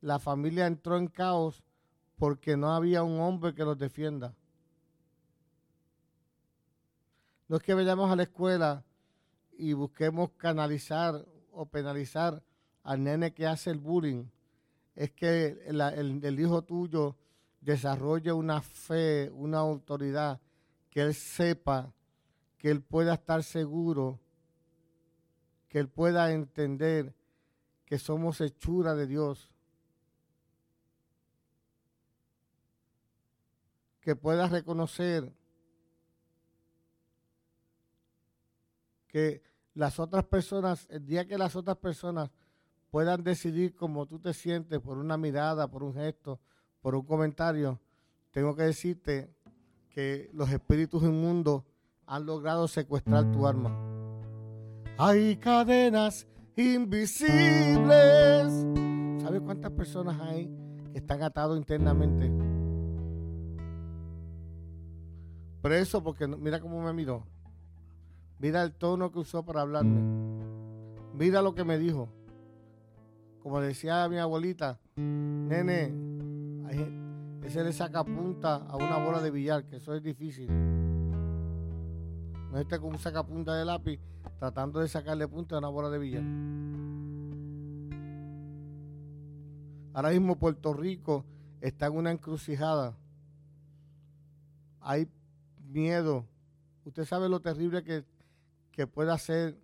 [0.00, 1.62] La familia entró en caos
[2.16, 4.34] porque no había un hombre que los defienda.
[7.46, 8.84] No es que vayamos a la escuela
[9.52, 11.24] y busquemos canalizar
[11.58, 12.40] o penalizar
[12.84, 14.26] al nene que hace el bullying
[14.94, 17.16] es que el, hijo tuyo
[17.60, 20.40] desarrolle una fe, una autoridad,
[20.88, 21.92] que él sepa,
[22.56, 24.20] que él pueda estar seguro,
[25.68, 27.12] que él pueda entender
[27.84, 29.50] que somos hechura de Dios,
[34.00, 35.32] que pueda reconocer
[39.08, 39.42] que
[39.78, 42.30] las otras personas, el día que las otras personas
[42.90, 46.40] puedan decidir cómo tú te sientes por una mirada, por un gesto,
[46.80, 47.78] por un comentario,
[48.32, 49.32] tengo que decirte
[49.88, 51.62] que los espíritus inmundos
[52.06, 53.72] han logrado secuestrar tu alma.
[54.98, 56.26] Hay cadenas
[56.56, 57.86] invisibles.
[59.22, 60.50] ¿Sabes cuántas personas hay
[60.90, 62.32] que están atados internamente?
[65.62, 67.37] Preso porque mira cómo me miró.
[68.38, 70.00] Mira el tono que usó para hablarme.
[71.14, 72.08] Mira lo que me dijo.
[73.42, 75.92] Como decía mi abuelita, nene,
[77.42, 80.48] ese le saca punta a una bola de billar, que eso es difícil.
[82.50, 84.00] No esté con un sacapunta de lápiz
[84.38, 86.22] tratando de sacarle punta a una bola de billar.
[89.94, 91.24] Ahora mismo Puerto Rico
[91.60, 92.96] está en una encrucijada.
[94.80, 95.08] Hay
[95.70, 96.24] miedo
[96.88, 98.02] Usted sabe lo terrible que,
[98.78, 99.58] que puede hacer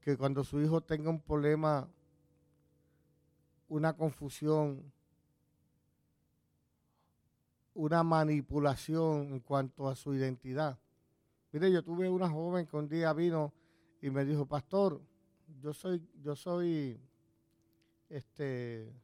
[0.00, 1.90] que cuando su hijo tenga un problema,
[3.66, 4.92] una confusión,
[7.74, 10.78] una manipulación en cuanto a su identidad.
[11.50, 13.52] Mire, yo tuve una joven que un día vino
[14.00, 15.02] y me dijo, pastor,
[15.60, 17.00] yo soy, yo soy,
[18.08, 18.94] este,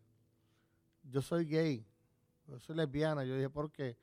[1.03, 1.85] yo soy gay,
[2.47, 3.25] yo soy lesbiana.
[3.25, 3.99] Yo dije, ¿por qué?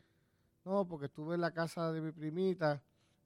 [0.66, 2.84] No, porque estuve en la casa de mi primita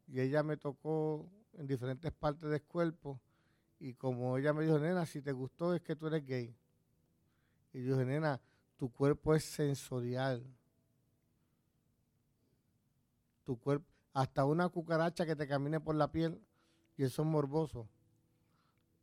[0.08, 3.20] y ella me tocó en diferentes partes del cuerpo
[3.80, 6.56] y como ella me dijo, nena, si te gustó es que tú eres gay.
[7.74, 8.40] Y yo dije, nena,
[8.78, 10.44] tu cuerpo es sensorial
[13.44, 16.42] tu cuerpo, hasta una cucaracha que te camine por la piel,
[16.98, 17.88] y eso es morboso.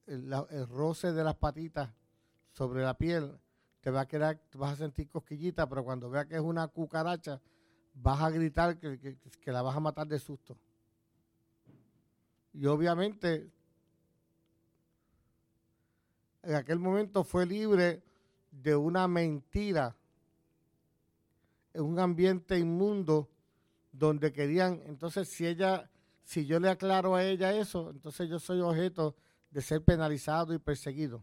[0.07, 0.31] El,
[0.69, 1.91] roce de las patitas
[2.53, 3.39] sobre la piel
[3.81, 7.41] te va a quedar, vas a sentir cosquillita, pero cuando veas que es una cucaracha,
[7.95, 10.57] vas a gritar que, que la vas a matar de susto.
[12.59, 13.49] Y obviamente,
[16.43, 18.03] en aquel momento fue libre
[18.51, 19.97] de una mentira
[21.73, 23.31] en un ambiente inmundo
[23.93, 25.89] donde querían, entonces si ella,
[26.25, 29.15] si yo le aclaro a ella eso, entonces yo soy objeto
[29.53, 31.23] de ser penalizado y perseguido.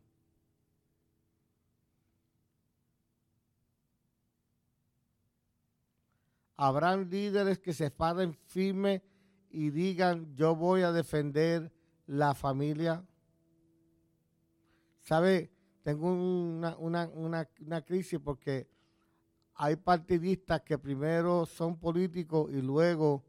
[6.56, 9.04] Habrán líderes que se paren firme
[9.56, 11.72] y digan, yo voy a defender
[12.08, 13.06] la familia.
[15.00, 15.50] ¿Sabe?
[15.82, 18.68] Tengo una, una, una, crisis porque
[19.54, 23.24] hay partidistas que primero son políticos y luego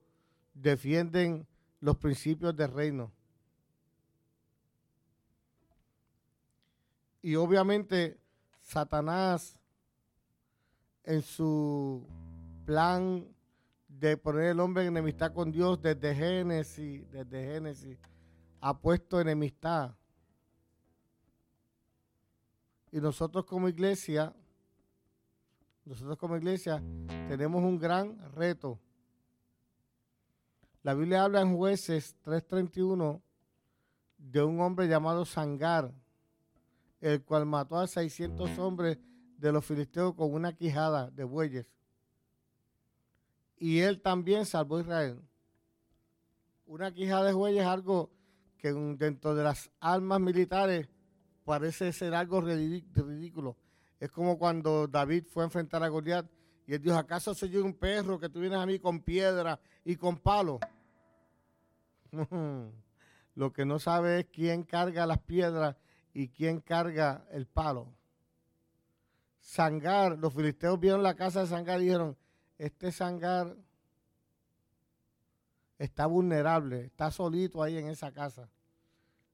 [0.52, 1.46] defienden
[1.78, 3.12] los principios del reino.
[7.22, 8.18] Y obviamente
[8.62, 9.56] Satanás
[11.04, 12.04] en su
[12.64, 13.35] plan
[13.98, 17.98] de poner el hombre en enemistad con Dios desde Génesis, desde Génesis,
[18.60, 19.94] ha puesto enemistad.
[22.92, 24.34] Y nosotros como iglesia
[25.86, 26.82] nosotros como iglesia
[27.28, 28.80] tenemos un gran reto.
[30.82, 33.22] La Biblia habla en jueces 3.31
[34.18, 35.94] de un hombre llamado Sangar,
[37.00, 38.98] el cual mató a 600 hombres
[39.38, 41.66] de los filisteos con una quijada de bueyes.
[43.58, 45.20] Y él también salvó a Israel.
[46.66, 48.10] Una quijada de bueyes es algo
[48.58, 50.88] que dentro de las armas militares
[51.44, 53.56] parece ser algo ridículo.
[53.98, 56.26] Es como cuando David fue a enfrentar a Goliat
[56.66, 59.60] y él dijo, ¿acaso soy yo un perro que tú vienes a mí con piedra
[59.84, 60.58] y con palo?
[63.34, 65.76] Lo que no sabe es quién carga las piedras
[66.12, 67.94] y quién carga el palo.
[69.38, 72.16] Sangar, los filisteos vieron la casa de Sangar y dijeron,
[72.58, 73.56] este Sangar
[75.78, 78.48] está vulnerable, está solito ahí en esa casa.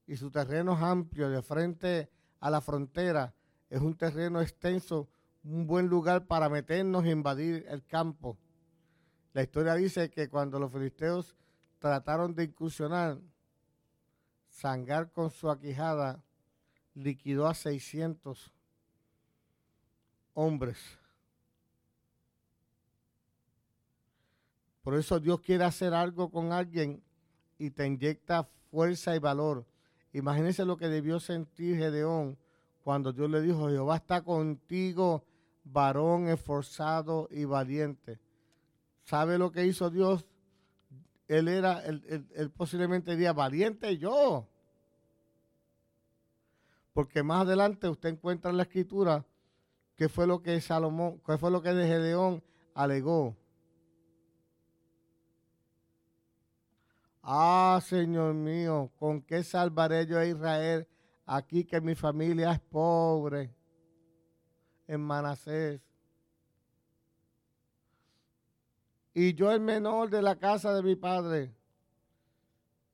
[0.05, 2.09] Y su terreno es amplio, de frente
[2.39, 3.33] a la frontera
[3.73, 5.09] es un terreno extenso,
[5.43, 8.37] un buen lugar para meternos e invadir el campo.
[9.33, 11.35] La historia dice que cuando los filisteos
[11.79, 13.19] trataron de incursionar,
[14.47, 16.23] Sangar con su aquijada
[16.93, 18.53] liquidó a 600
[20.35, 20.77] hombres.
[24.83, 27.01] Por eso Dios quiere hacer algo con alguien
[27.57, 29.65] y te inyecta fuerza y valor.
[30.11, 32.37] Imagínense lo que debió sentir Gedeón
[32.83, 35.23] cuando Dios le dijo, Jehová está contigo,
[35.63, 38.19] varón esforzado y valiente.
[39.05, 40.25] ¿Sabe lo que hizo Dios?
[41.29, 44.47] Él era, él, posiblemente diría, valiente yo.
[46.91, 49.25] Porque más adelante usted encuentra en la escritura
[49.95, 53.35] qué fue lo que Salomón, qué fue lo que de Gedeón alegó.
[57.23, 60.87] Ah, Señor mío, ¿con qué salvaré yo a Israel
[61.25, 63.55] aquí que mi familia es pobre
[64.87, 65.81] en Manasés.
[69.13, 71.53] Y yo el menor de la casa de mi padre.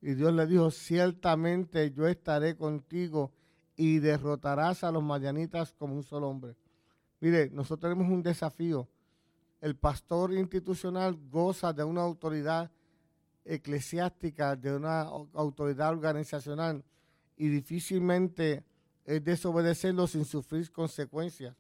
[0.02, 3.32] Y Dios le dijo, ciertamente yo estaré contigo
[3.76, 6.56] y derrotarás a los mayanitas como un solo hombre.
[7.22, 8.88] Mire, nosotros tenemos un desafío.
[9.62, 12.72] El pastor institucional goza de una autoridad
[13.50, 16.84] eclesiástica, de una autoridad organizacional
[17.36, 18.64] y difícilmente
[19.06, 21.56] es desobedecerlo sin sufrir consecuencias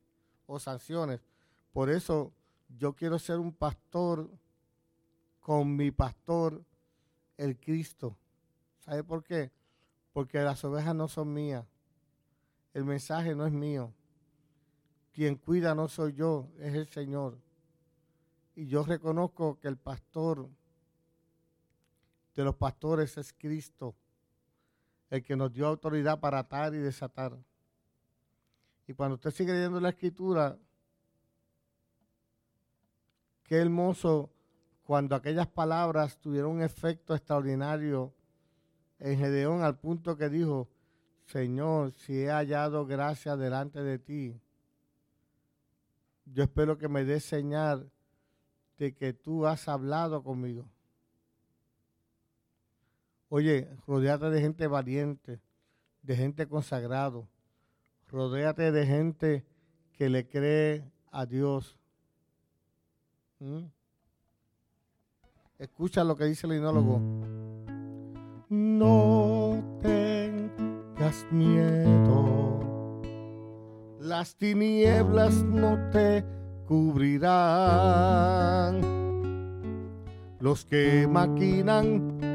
[0.45, 1.19] o sanciones.
[1.73, 2.31] Por eso
[2.77, 4.29] yo quiero ser un pastor
[5.39, 6.63] con mi pastor,
[7.37, 8.15] el Cristo.
[8.79, 9.51] ¿Sabe por qué?
[10.13, 11.65] Porque las ovejas no son mías.
[12.73, 13.91] El mensaje no es mío.
[15.11, 17.39] Quien cuida no soy yo, es el Señor.
[18.55, 20.49] Y yo reconozco que el pastor
[22.39, 23.93] de los pastores es Cristo,
[25.09, 27.37] el que nos dio autoridad para atar y desatar.
[28.87, 30.57] Y cuando usted sigue leyendo la escritura,
[33.43, 34.29] qué hermoso
[34.85, 38.13] cuando aquellas palabras tuvieron un efecto extraordinario
[38.99, 40.69] en Gedeón al punto que dijo,
[41.25, 44.39] Señor, si he hallado gracia delante de ti,
[46.23, 47.91] yo espero que me des señal
[48.77, 50.69] de que tú has hablado conmigo.
[53.31, 55.39] Oye, rodeate de gente valiente,
[56.01, 57.27] de gente consagrado,
[58.07, 59.45] rodéate de gente
[59.93, 61.77] que le cree a Dios.
[63.37, 63.65] ¿Mm?
[65.59, 66.99] Escucha lo que dice el inólogo.
[68.49, 72.99] No tengas miedo,
[73.99, 76.25] las tinieblas no te
[76.65, 77.19] cubrirán.
[80.39, 82.28] Los que maquinan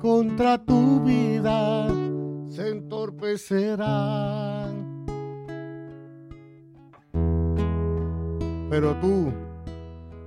[0.00, 1.88] contra tu vida
[2.48, 5.04] se entorpecerán.
[8.70, 9.32] Pero tú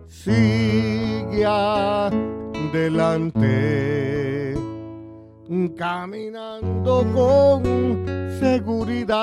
[0.07, 2.13] sigue adelante,
[5.77, 7.63] caminando con
[8.39, 9.13] seguridad.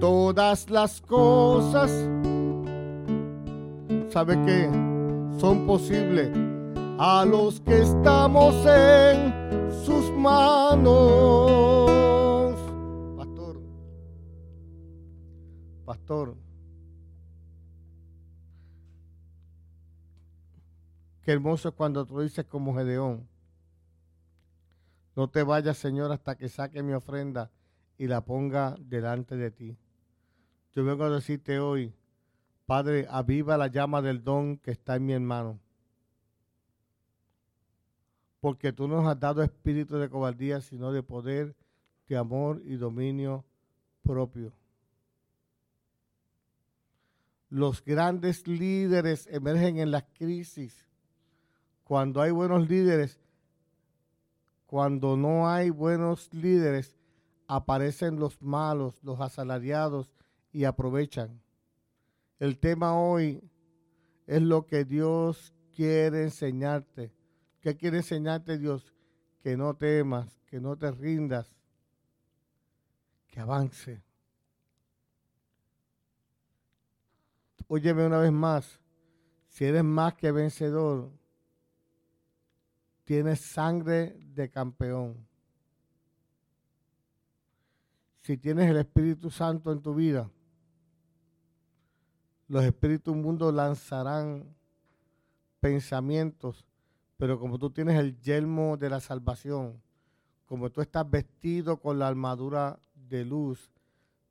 [0.00, 1.92] Todas las cosas,
[4.08, 4.68] ¿sabe qué?
[5.38, 6.51] Son posibles
[7.04, 11.90] a los que estamos en sus manos.
[13.16, 13.60] Pastor,
[15.84, 16.36] pastor,
[21.22, 23.28] Qué hermoso es cuando tú dices como Gedeón.
[25.16, 27.50] No te vayas, Señor, hasta que saque mi ofrenda
[27.98, 29.76] y la ponga delante de ti.
[30.72, 31.92] Yo vengo a decirte hoy,
[32.64, 35.58] Padre, aviva la llama del don que está en mi hermano.
[38.42, 41.54] Porque tú nos has dado espíritu de cobardía, sino de poder,
[42.08, 43.44] de amor y dominio
[44.02, 44.52] propio.
[47.48, 50.88] Los grandes líderes emergen en las crisis
[51.84, 53.20] cuando hay buenos líderes,
[54.66, 56.96] cuando no hay buenos líderes,
[57.46, 60.12] aparecen los malos, los asalariados
[60.50, 61.40] y aprovechan.
[62.40, 63.40] El tema hoy
[64.26, 67.12] es lo que Dios quiere enseñarte.
[67.62, 68.92] ¿Qué quiere enseñarte Dios?
[69.40, 71.50] Que no temas, que no te rindas,
[73.28, 74.02] que avance.
[77.68, 78.80] Óyeme una vez más,
[79.48, 81.10] si eres más que vencedor,
[83.04, 85.26] tienes sangre de campeón.
[88.22, 90.28] Si tienes el Espíritu Santo en tu vida,
[92.48, 94.54] los espíritus mundos lanzarán
[95.60, 96.66] pensamientos,
[97.22, 99.80] pero como tú tienes el yelmo de la salvación,
[100.44, 103.70] como tú estás vestido con la armadura de luz,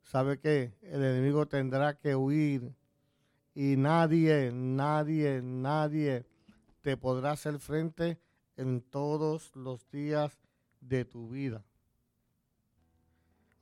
[0.02, 0.74] ¿sabe qué?
[0.82, 2.74] El enemigo tendrá que huir
[3.54, 6.26] y nadie, nadie, nadie
[6.82, 8.20] te podrá hacer frente
[8.58, 10.38] en todos los días
[10.82, 11.64] de tu vida.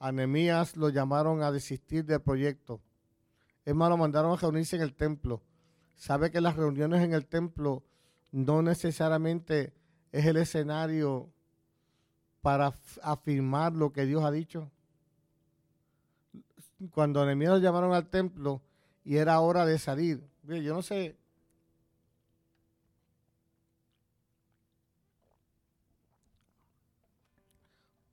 [0.00, 2.80] A lo llamaron a desistir del proyecto.
[3.64, 5.40] Es más, lo mandaron a reunirse en el templo.
[5.94, 7.84] Sabe que las reuniones en el templo
[8.32, 9.72] no necesariamente
[10.12, 11.28] es el escenario
[12.42, 14.70] para afirmar lo que Dios ha dicho.
[16.90, 18.62] Cuando lo llamaron al templo
[19.04, 20.26] y era hora de salir.
[20.44, 21.16] Yo no sé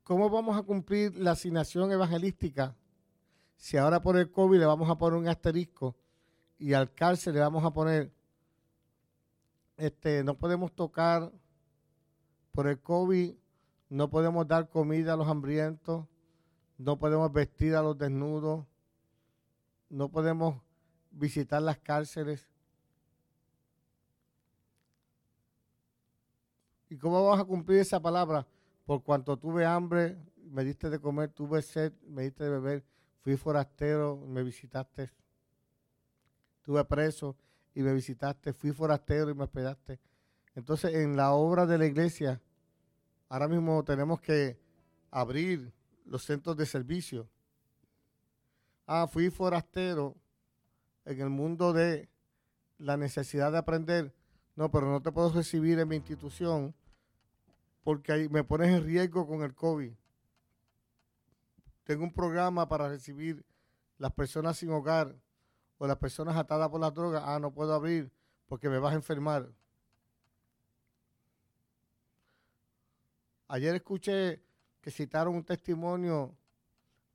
[0.08, 2.74] ¿Cómo vamos a cumplir la asignación evangelística
[3.58, 5.98] si ahora por el COVID le vamos a poner un asterisco
[6.58, 8.14] y al cárcel le vamos a poner,
[9.78, 11.32] este, no podemos tocar
[12.52, 13.36] por el COVID,
[13.90, 16.06] no podemos dar comida a los hambrientos,
[16.78, 18.66] no podemos vestir a los desnudos,
[19.90, 20.62] no podemos
[21.12, 22.50] visitar las cárceles.
[26.90, 28.48] ¿Y cómo vamos a cumplir esa palabra?
[28.86, 32.86] Por cuanto tuve hambre, me diste de comer, tuve sed, me diste de beber,
[33.20, 35.12] fui forastero, me visitaste.
[36.64, 37.36] Tuve preso
[37.78, 40.00] y me visitaste, fui forastero y me hospedaste.
[40.56, 42.42] Entonces, en la obra de la iglesia,
[43.30, 44.58] ahora mismo tenemos que
[45.12, 45.72] abrir
[46.04, 47.30] los centros de servicio.
[48.88, 50.16] Ah, fui forastero
[51.06, 52.10] en el mundo de
[52.80, 54.12] la necesidad de aprender.
[54.56, 56.74] No, pero no te puedo recibir en mi institución
[57.84, 59.94] porque ahí me pones en riesgo con el COVID.
[61.84, 63.46] Tengo un programa para recibir
[64.00, 65.16] las personas sin hogar
[65.78, 67.24] o las personas atadas por las drogas.
[67.26, 68.12] Ah, no puedo abrir
[68.48, 69.50] porque me vas a enfermar.
[73.48, 74.42] Ayer escuché
[74.82, 76.36] que citaron un testimonio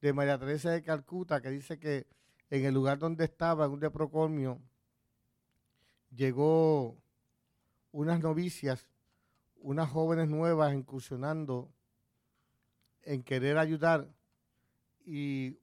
[0.01, 2.07] de María Teresa de Calcuta que dice que
[2.51, 4.61] en el lugar donde estaba, en un deprocomio,
[6.15, 6.99] llegó
[7.93, 8.87] unas novicias,
[9.57, 11.71] unas jóvenes nuevas incursionando
[13.03, 14.09] en querer ayudar
[15.05, 15.59] y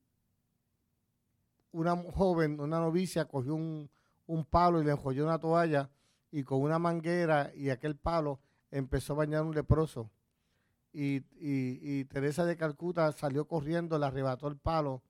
[1.72, 3.90] una joven, una novicia, cogió un,
[4.50, 5.90] palo y le enjolló una toalla
[6.32, 8.40] y con una manguera y aquel palo
[8.72, 10.10] empezó a bañar un leproso.
[10.92, 15.04] Y, y, Teresa de Calcuta salió corriendo, le arrebató el palo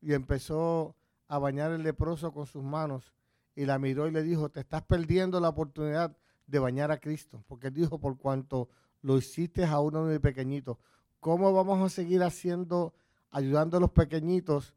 [0.00, 0.94] y empezó
[1.26, 3.12] a bañar el leproso con sus manos.
[3.54, 7.42] Y la miró y le dijo, te estás perdiendo la oportunidad de bañar a Cristo.
[7.48, 8.68] Porque dijo, por cuanto
[9.02, 10.78] lo hiciste a uno de pequeñitos,
[11.18, 12.94] ¿cómo vamos a seguir haciendo,
[13.30, 14.74] ayudando a los pequeñitos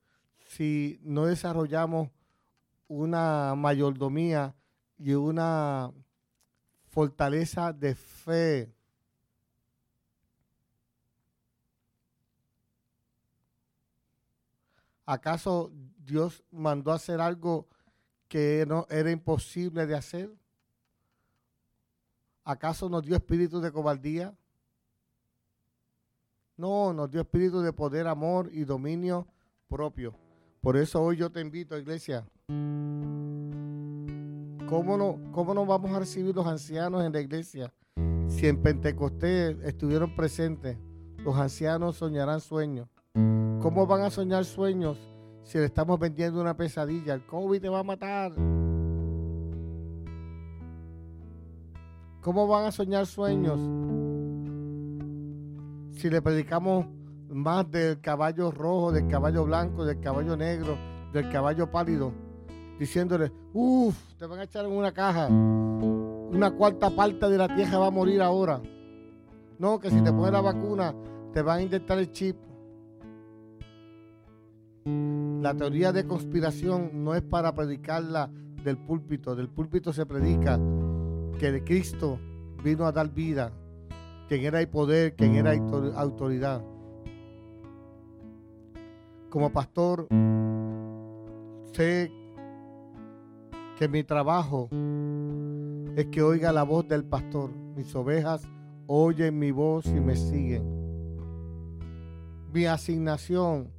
[0.56, 2.10] si no desarrollamos
[2.90, 4.54] una mayordomía
[4.98, 5.94] y una
[6.90, 8.74] fortaleza de fe.
[15.06, 17.68] ¿Acaso Dios mandó a hacer algo
[18.28, 20.36] que no era imposible de hacer?
[22.44, 24.36] ¿Acaso nos dio espíritu de cobardía?
[26.58, 29.26] No, nos dio espíritu de poder, amor y dominio
[29.70, 30.14] propio.
[30.62, 32.24] Por eso hoy yo te invito, iglesia.
[34.70, 37.74] ¿Cómo no, ¿Cómo no vamos a recibir los ancianos en la iglesia?
[38.28, 40.78] Si en Pentecostés estuvieron presentes,
[41.18, 42.88] los ancianos soñarán sueños.
[43.60, 45.00] ¿Cómo van a soñar sueños
[45.44, 47.16] si le estamos vendiendo una pesadilla?
[47.16, 48.32] El COVID te va a matar.
[52.22, 53.60] ¿Cómo van a soñar sueños
[56.00, 56.86] si le predicamos
[57.32, 60.78] más del caballo rojo, del caballo blanco, del caballo negro,
[61.14, 62.12] del caballo pálido,
[62.78, 67.78] diciéndole, uff, te van a echar en una caja, una cuarta parte de la tierra
[67.78, 68.62] va a morir ahora.
[69.60, 70.94] No, que si te pones la vacuna,
[71.34, 72.36] te van a inyectar el chip.
[74.86, 78.32] La teoría de conspiración no es para predicarla
[78.64, 79.36] del púlpito.
[79.36, 80.60] Del púlpito se predica
[81.40, 82.20] que de Cristo
[82.64, 83.52] vino a dar vida,
[84.28, 85.54] quien era el poder, quien era
[85.96, 86.64] autoridad
[89.32, 90.08] como pastor,
[91.74, 92.12] sé
[93.80, 94.70] que mi trabajo
[95.96, 97.50] es que oiga la voz del pastor.
[97.76, 98.48] Mis ovejas
[98.86, 100.64] oyen mi voz y me siguen.
[102.54, 103.72] Mi asignación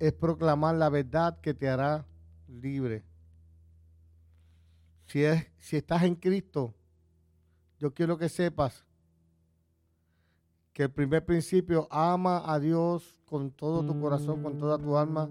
[0.00, 2.06] es proclamar la verdad que te hará
[2.48, 3.04] libre.
[5.04, 6.74] Si, es, si estás en Cristo,
[7.78, 8.86] yo quiero que sepas
[10.72, 15.28] que el primer principio, ama a Dios con todo tu corazón, con toda tu alma.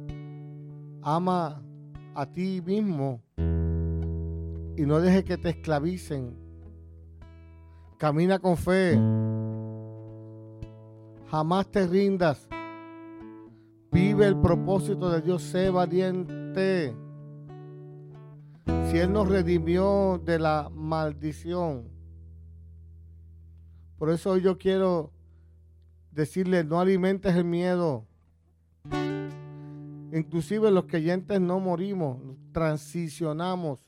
[1.02, 1.64] Ama
[2.14, 3.22] a ti mismo
[4.78, 6.36] y no dejes que te esclavicen.
[7.98, 9.00] Camina con fe.
[11.30, 12.48] Jamás te rindas.
[13.92, 16.96] Vive el propósito de Dios, sé valiente.
[18.90, 21.90] Si Él nos redimió de la maldición.
[23.98, 25.12] Por eso yo quiero
[26.12, 28.06] decirle, no alimentes el miedo.
[30.14, 32.18] Inclusive los creyentes no morimos,
[32.52, 33.80] transicionamos.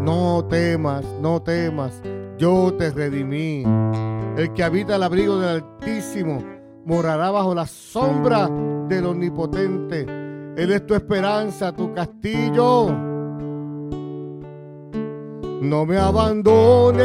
[0.02, 2.00] No temas, no temas.
[2.38, 3.64] Yo te redimí.
[4.38, 6.55] El que habita el abrigo del Altísimo
[6.86, 8.50] morará bajo la sombra
[8.88, 10.06] del Omnipotente.
[10.56, 12.90] Él es tu esperanza, tu castillo.
[15.62, 17.04] No me abandones,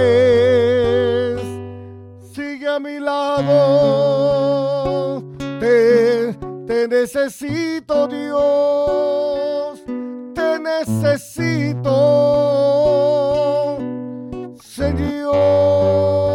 [2.32, 3.50] sigue a mi lado.
[5.58, 6.34] Te,
[6.66, 9.82] te necesito, Dios.
[10.34, 11.88] Te necesito,
[14.60, 16.29] Señor.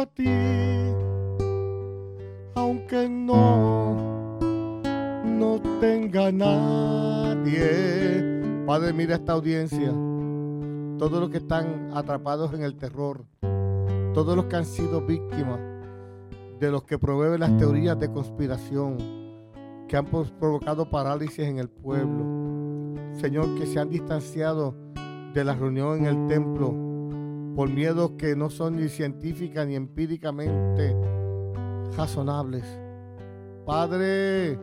[0.00, 0.24] A ti,
[2.54, 4.38] aunque no,
[5.24, 7.64] no tenga nadie.
[8.66, 9.92] Padre, mira esta audiencia,
[10.98, 13.26] todos los que están atrapados en el terror,
[14.14, 15.60] todos los que han sido víctimas
[16.58, 18.96] de los que proveen las teorías de conspiración
[19.86, 22.24] que han provocado parálisis en el pueblo.
[23.20, 24.74] Señor, que se han distanciado
[25.34, 26.89] de la reunión en el templo
[27.54, 30.96] por miedos que no son ni científicas ni empíricamente
[31.96, 32.64] razonables.
[33.66, 34.58] Padre,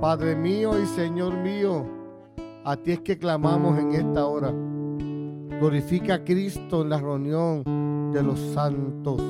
[0.00, 1.86] Padre mío y Señor mío,
[2.64, 4.52] a ti es que clamamos en esta hora.
[5.60, 9.22] Glorifica a Cristo en la reunión de los santos.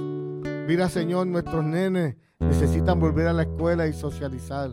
[0.67, 4.73] Mira, Señor, nuestros nenes necesitan volver a la escuela y socializar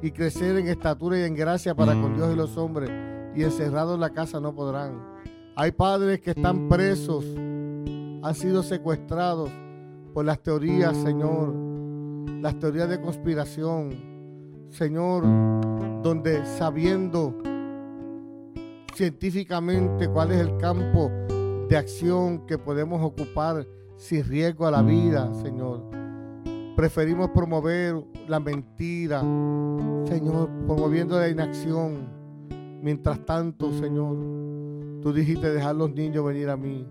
[0.00, 2.90] y crecer en estatura y en gracia para con Dios y los hombres
[3.34, 5.17] y encerrados en la casa no podrán.
[5.60, 9.50] Hay padres que están presos, han sido secuestrados
[10.14, 11.52] por las teorías, Señor,
[12.40, 13.90] las teorías de conspiración,
[14.70, 15.24] Señor,
[16.00, 17.34] donde sabiendo
[18.94, 21.10] científicamente cuál es el campo
[21.68, 25.82] de acción que podemos ocupar sin riesgo a la vida, Señor.
[26.76, 27.96] Preferimos promover
[28.28, 29.22] la mentira,
[30.04, 32.16] Señor, promoviendo la inacción.
[32.80, 34.16] Mientras tanto, Señor,
[35.02, 36.86] Tú dijiste dejar los niños venir a mí,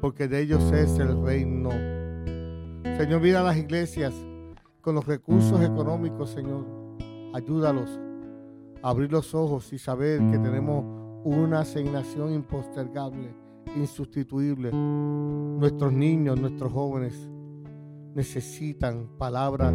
[0.00, 1.70] porque de ellos es el reino.
[2.98, 4.14] Señor, mira a las iglesias
[4.80, 6.66] con los recursos económicos, Señor.
[7.34, 8.00] Ayúdalos
[8.82, 10.84] a abrir los ojos y saber que tenemos
[11.24, 13.34] una asignación impostergable,
[13.76, 14.72] insustituible.
[14.72, 17.30] Nuestros niños, nuestros jóvenes
[18.14, 19.72] necesitan palabra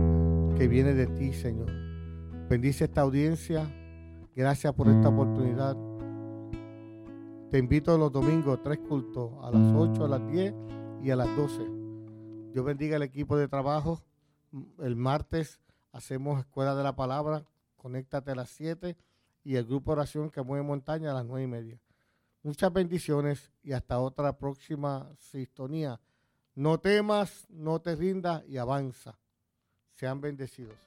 [0.58, 1.72] que viene de ti, Señor.
[2.50, 3.70] Bendice esta audiencia.
[4.36, 5.91] Gracias por esta oportunidad.
[7.52, 10.54] Te invito los domingos, tres cultos, a las 8, a las 10
[11.04, 11.68] y a las 12.
[12.54, 14.02] Dios bendiga el equipo de trabajo.
[14.80, 15.60] El martes
[15.92, 17.44] hacemos Escuela de la Palabra,
[17.76, 18.96] conéctate a las 7
[19.44, 21.82] y el grupo oración que mueve montaña a las 9 y media.
[22.42, 26.00] Muchas bendiciones y hasta otra próxima sintonía.
[26.56, 29.20] No temas, no te rindas y avanza.
[29.96, 30.78] Sean bendecidos.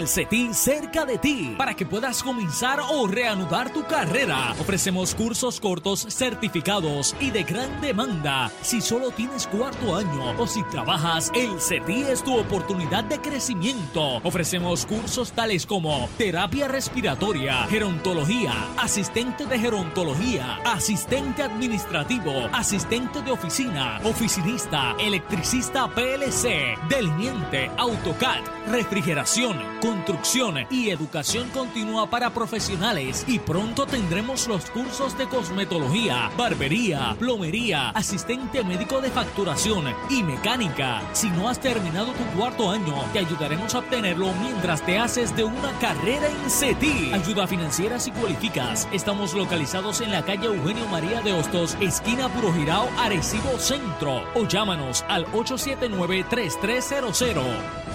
[0.00, 4.54] El CETI cerca de ti para que puedas comenzar o reanudar tu carrera.
[4.58, 8.50] Ofrecemos cursos cortos, certificados y de gran demanda.
[8.62, 14.22] Si solo tienes cuarto año o si trabajas, el CETI es tu oportunidad de crecimiento.
[14.24, 24.00] Ofrecemos cursos tales como terapia respiratoria, gerontología, asistente de gerontología, asistente administrativo, asistente de oficina,
[24.04, 28.40] oficinista, electricista PLC, delineante, AutoCAD,
[28.70, 29.58] refrigeración
[29.90, 37.90] construcción y educación continua para profesionales y pronto tendremos los cursos de cosmetología, barbería, plomería,
[37.90, 41.02] asistente médico de facturación y mecánica.
[41.12, 45.42] Si no has terminado tu cuarto año, te ayudaremos a obtenerlo mientras te haces de
[45.42, 47.12] una carrera en CETI.
[47.12, 48.86] Ayuda financiera si cualificas.
[48.92, 54.22] Estamos localizados en la calle Eugenio María de Hostos, esquina Puro Girao, Arecibo Centro.
[54.36, 57.89] O llámanos al 879 3300.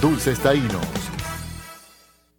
[0.00, 1.11] Dulces Taínos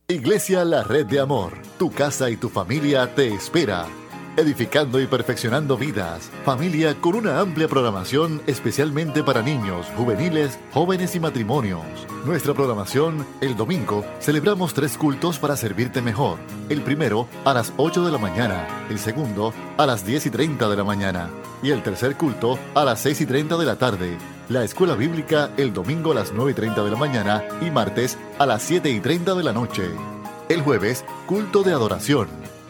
[0.10, 3.88] Iglesia La Red de Amor, tu casa y tu familia te espera.
[4.36, 6.30] edificando y perfeccionando vidas.
[6.44, 11.84] Familia con una amplia programación especialmente para niños, juveniles, jóvenes y matrimonios.
[12.26, 16.40] Nuestra programación, el domingo, celebramos tres cultos para servirte mejor.
[16.68, 20.68] El primero a las 8 de la mañana, el segundo a las 10 y 30
[20.68, 21.30] de la mañana
[21.62, 24.18] y el tercer culto a las 6 y 30 de la tarde.
[24.54, 28.20] La escuela bíblica el domingo a las 9 y 30 de la mañana y martes
[28.38, 29.90] a las 7 y 30 de la noche.
[30.48, 32.28] El jueves, culto de adoración.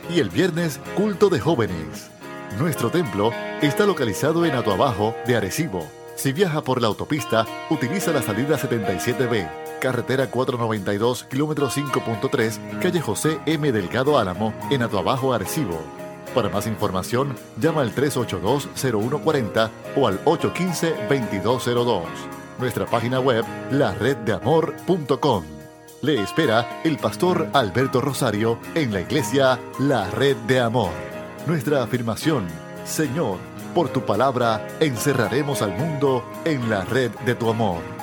[0.10, 2.10] Y el viernes, culto de jóvenes.
[2.58, 3.32] Nuestro templo
[3.62, 5.86] está localizado en Atuabajo de Arecibo.
[6.16, 13.42] Si viaja por la autopista, utiliza la salida 77B, carretera 492, kilómetro 5.3, calle José
[13.46, 13.74] M.
[13.74, 16.03] Delgado Álamo, en Atuabajo, Arecibo.
[16.34, 22.04] Para más información, llama al 382-0140 o al 815-2202.
[22.60, 25.44] Nuestra página web, lareddeamor.com.
[26.02, 30.92] Le espera el pastor Alberto Rosario en la iglesia La Red de Amor.
[31.46, 32.48] Nuestra afirmación,
[32.84, 33.38] Señor,
[33.74, 38.03] por tu palabra encerraremos al mundo en la red de tu amor.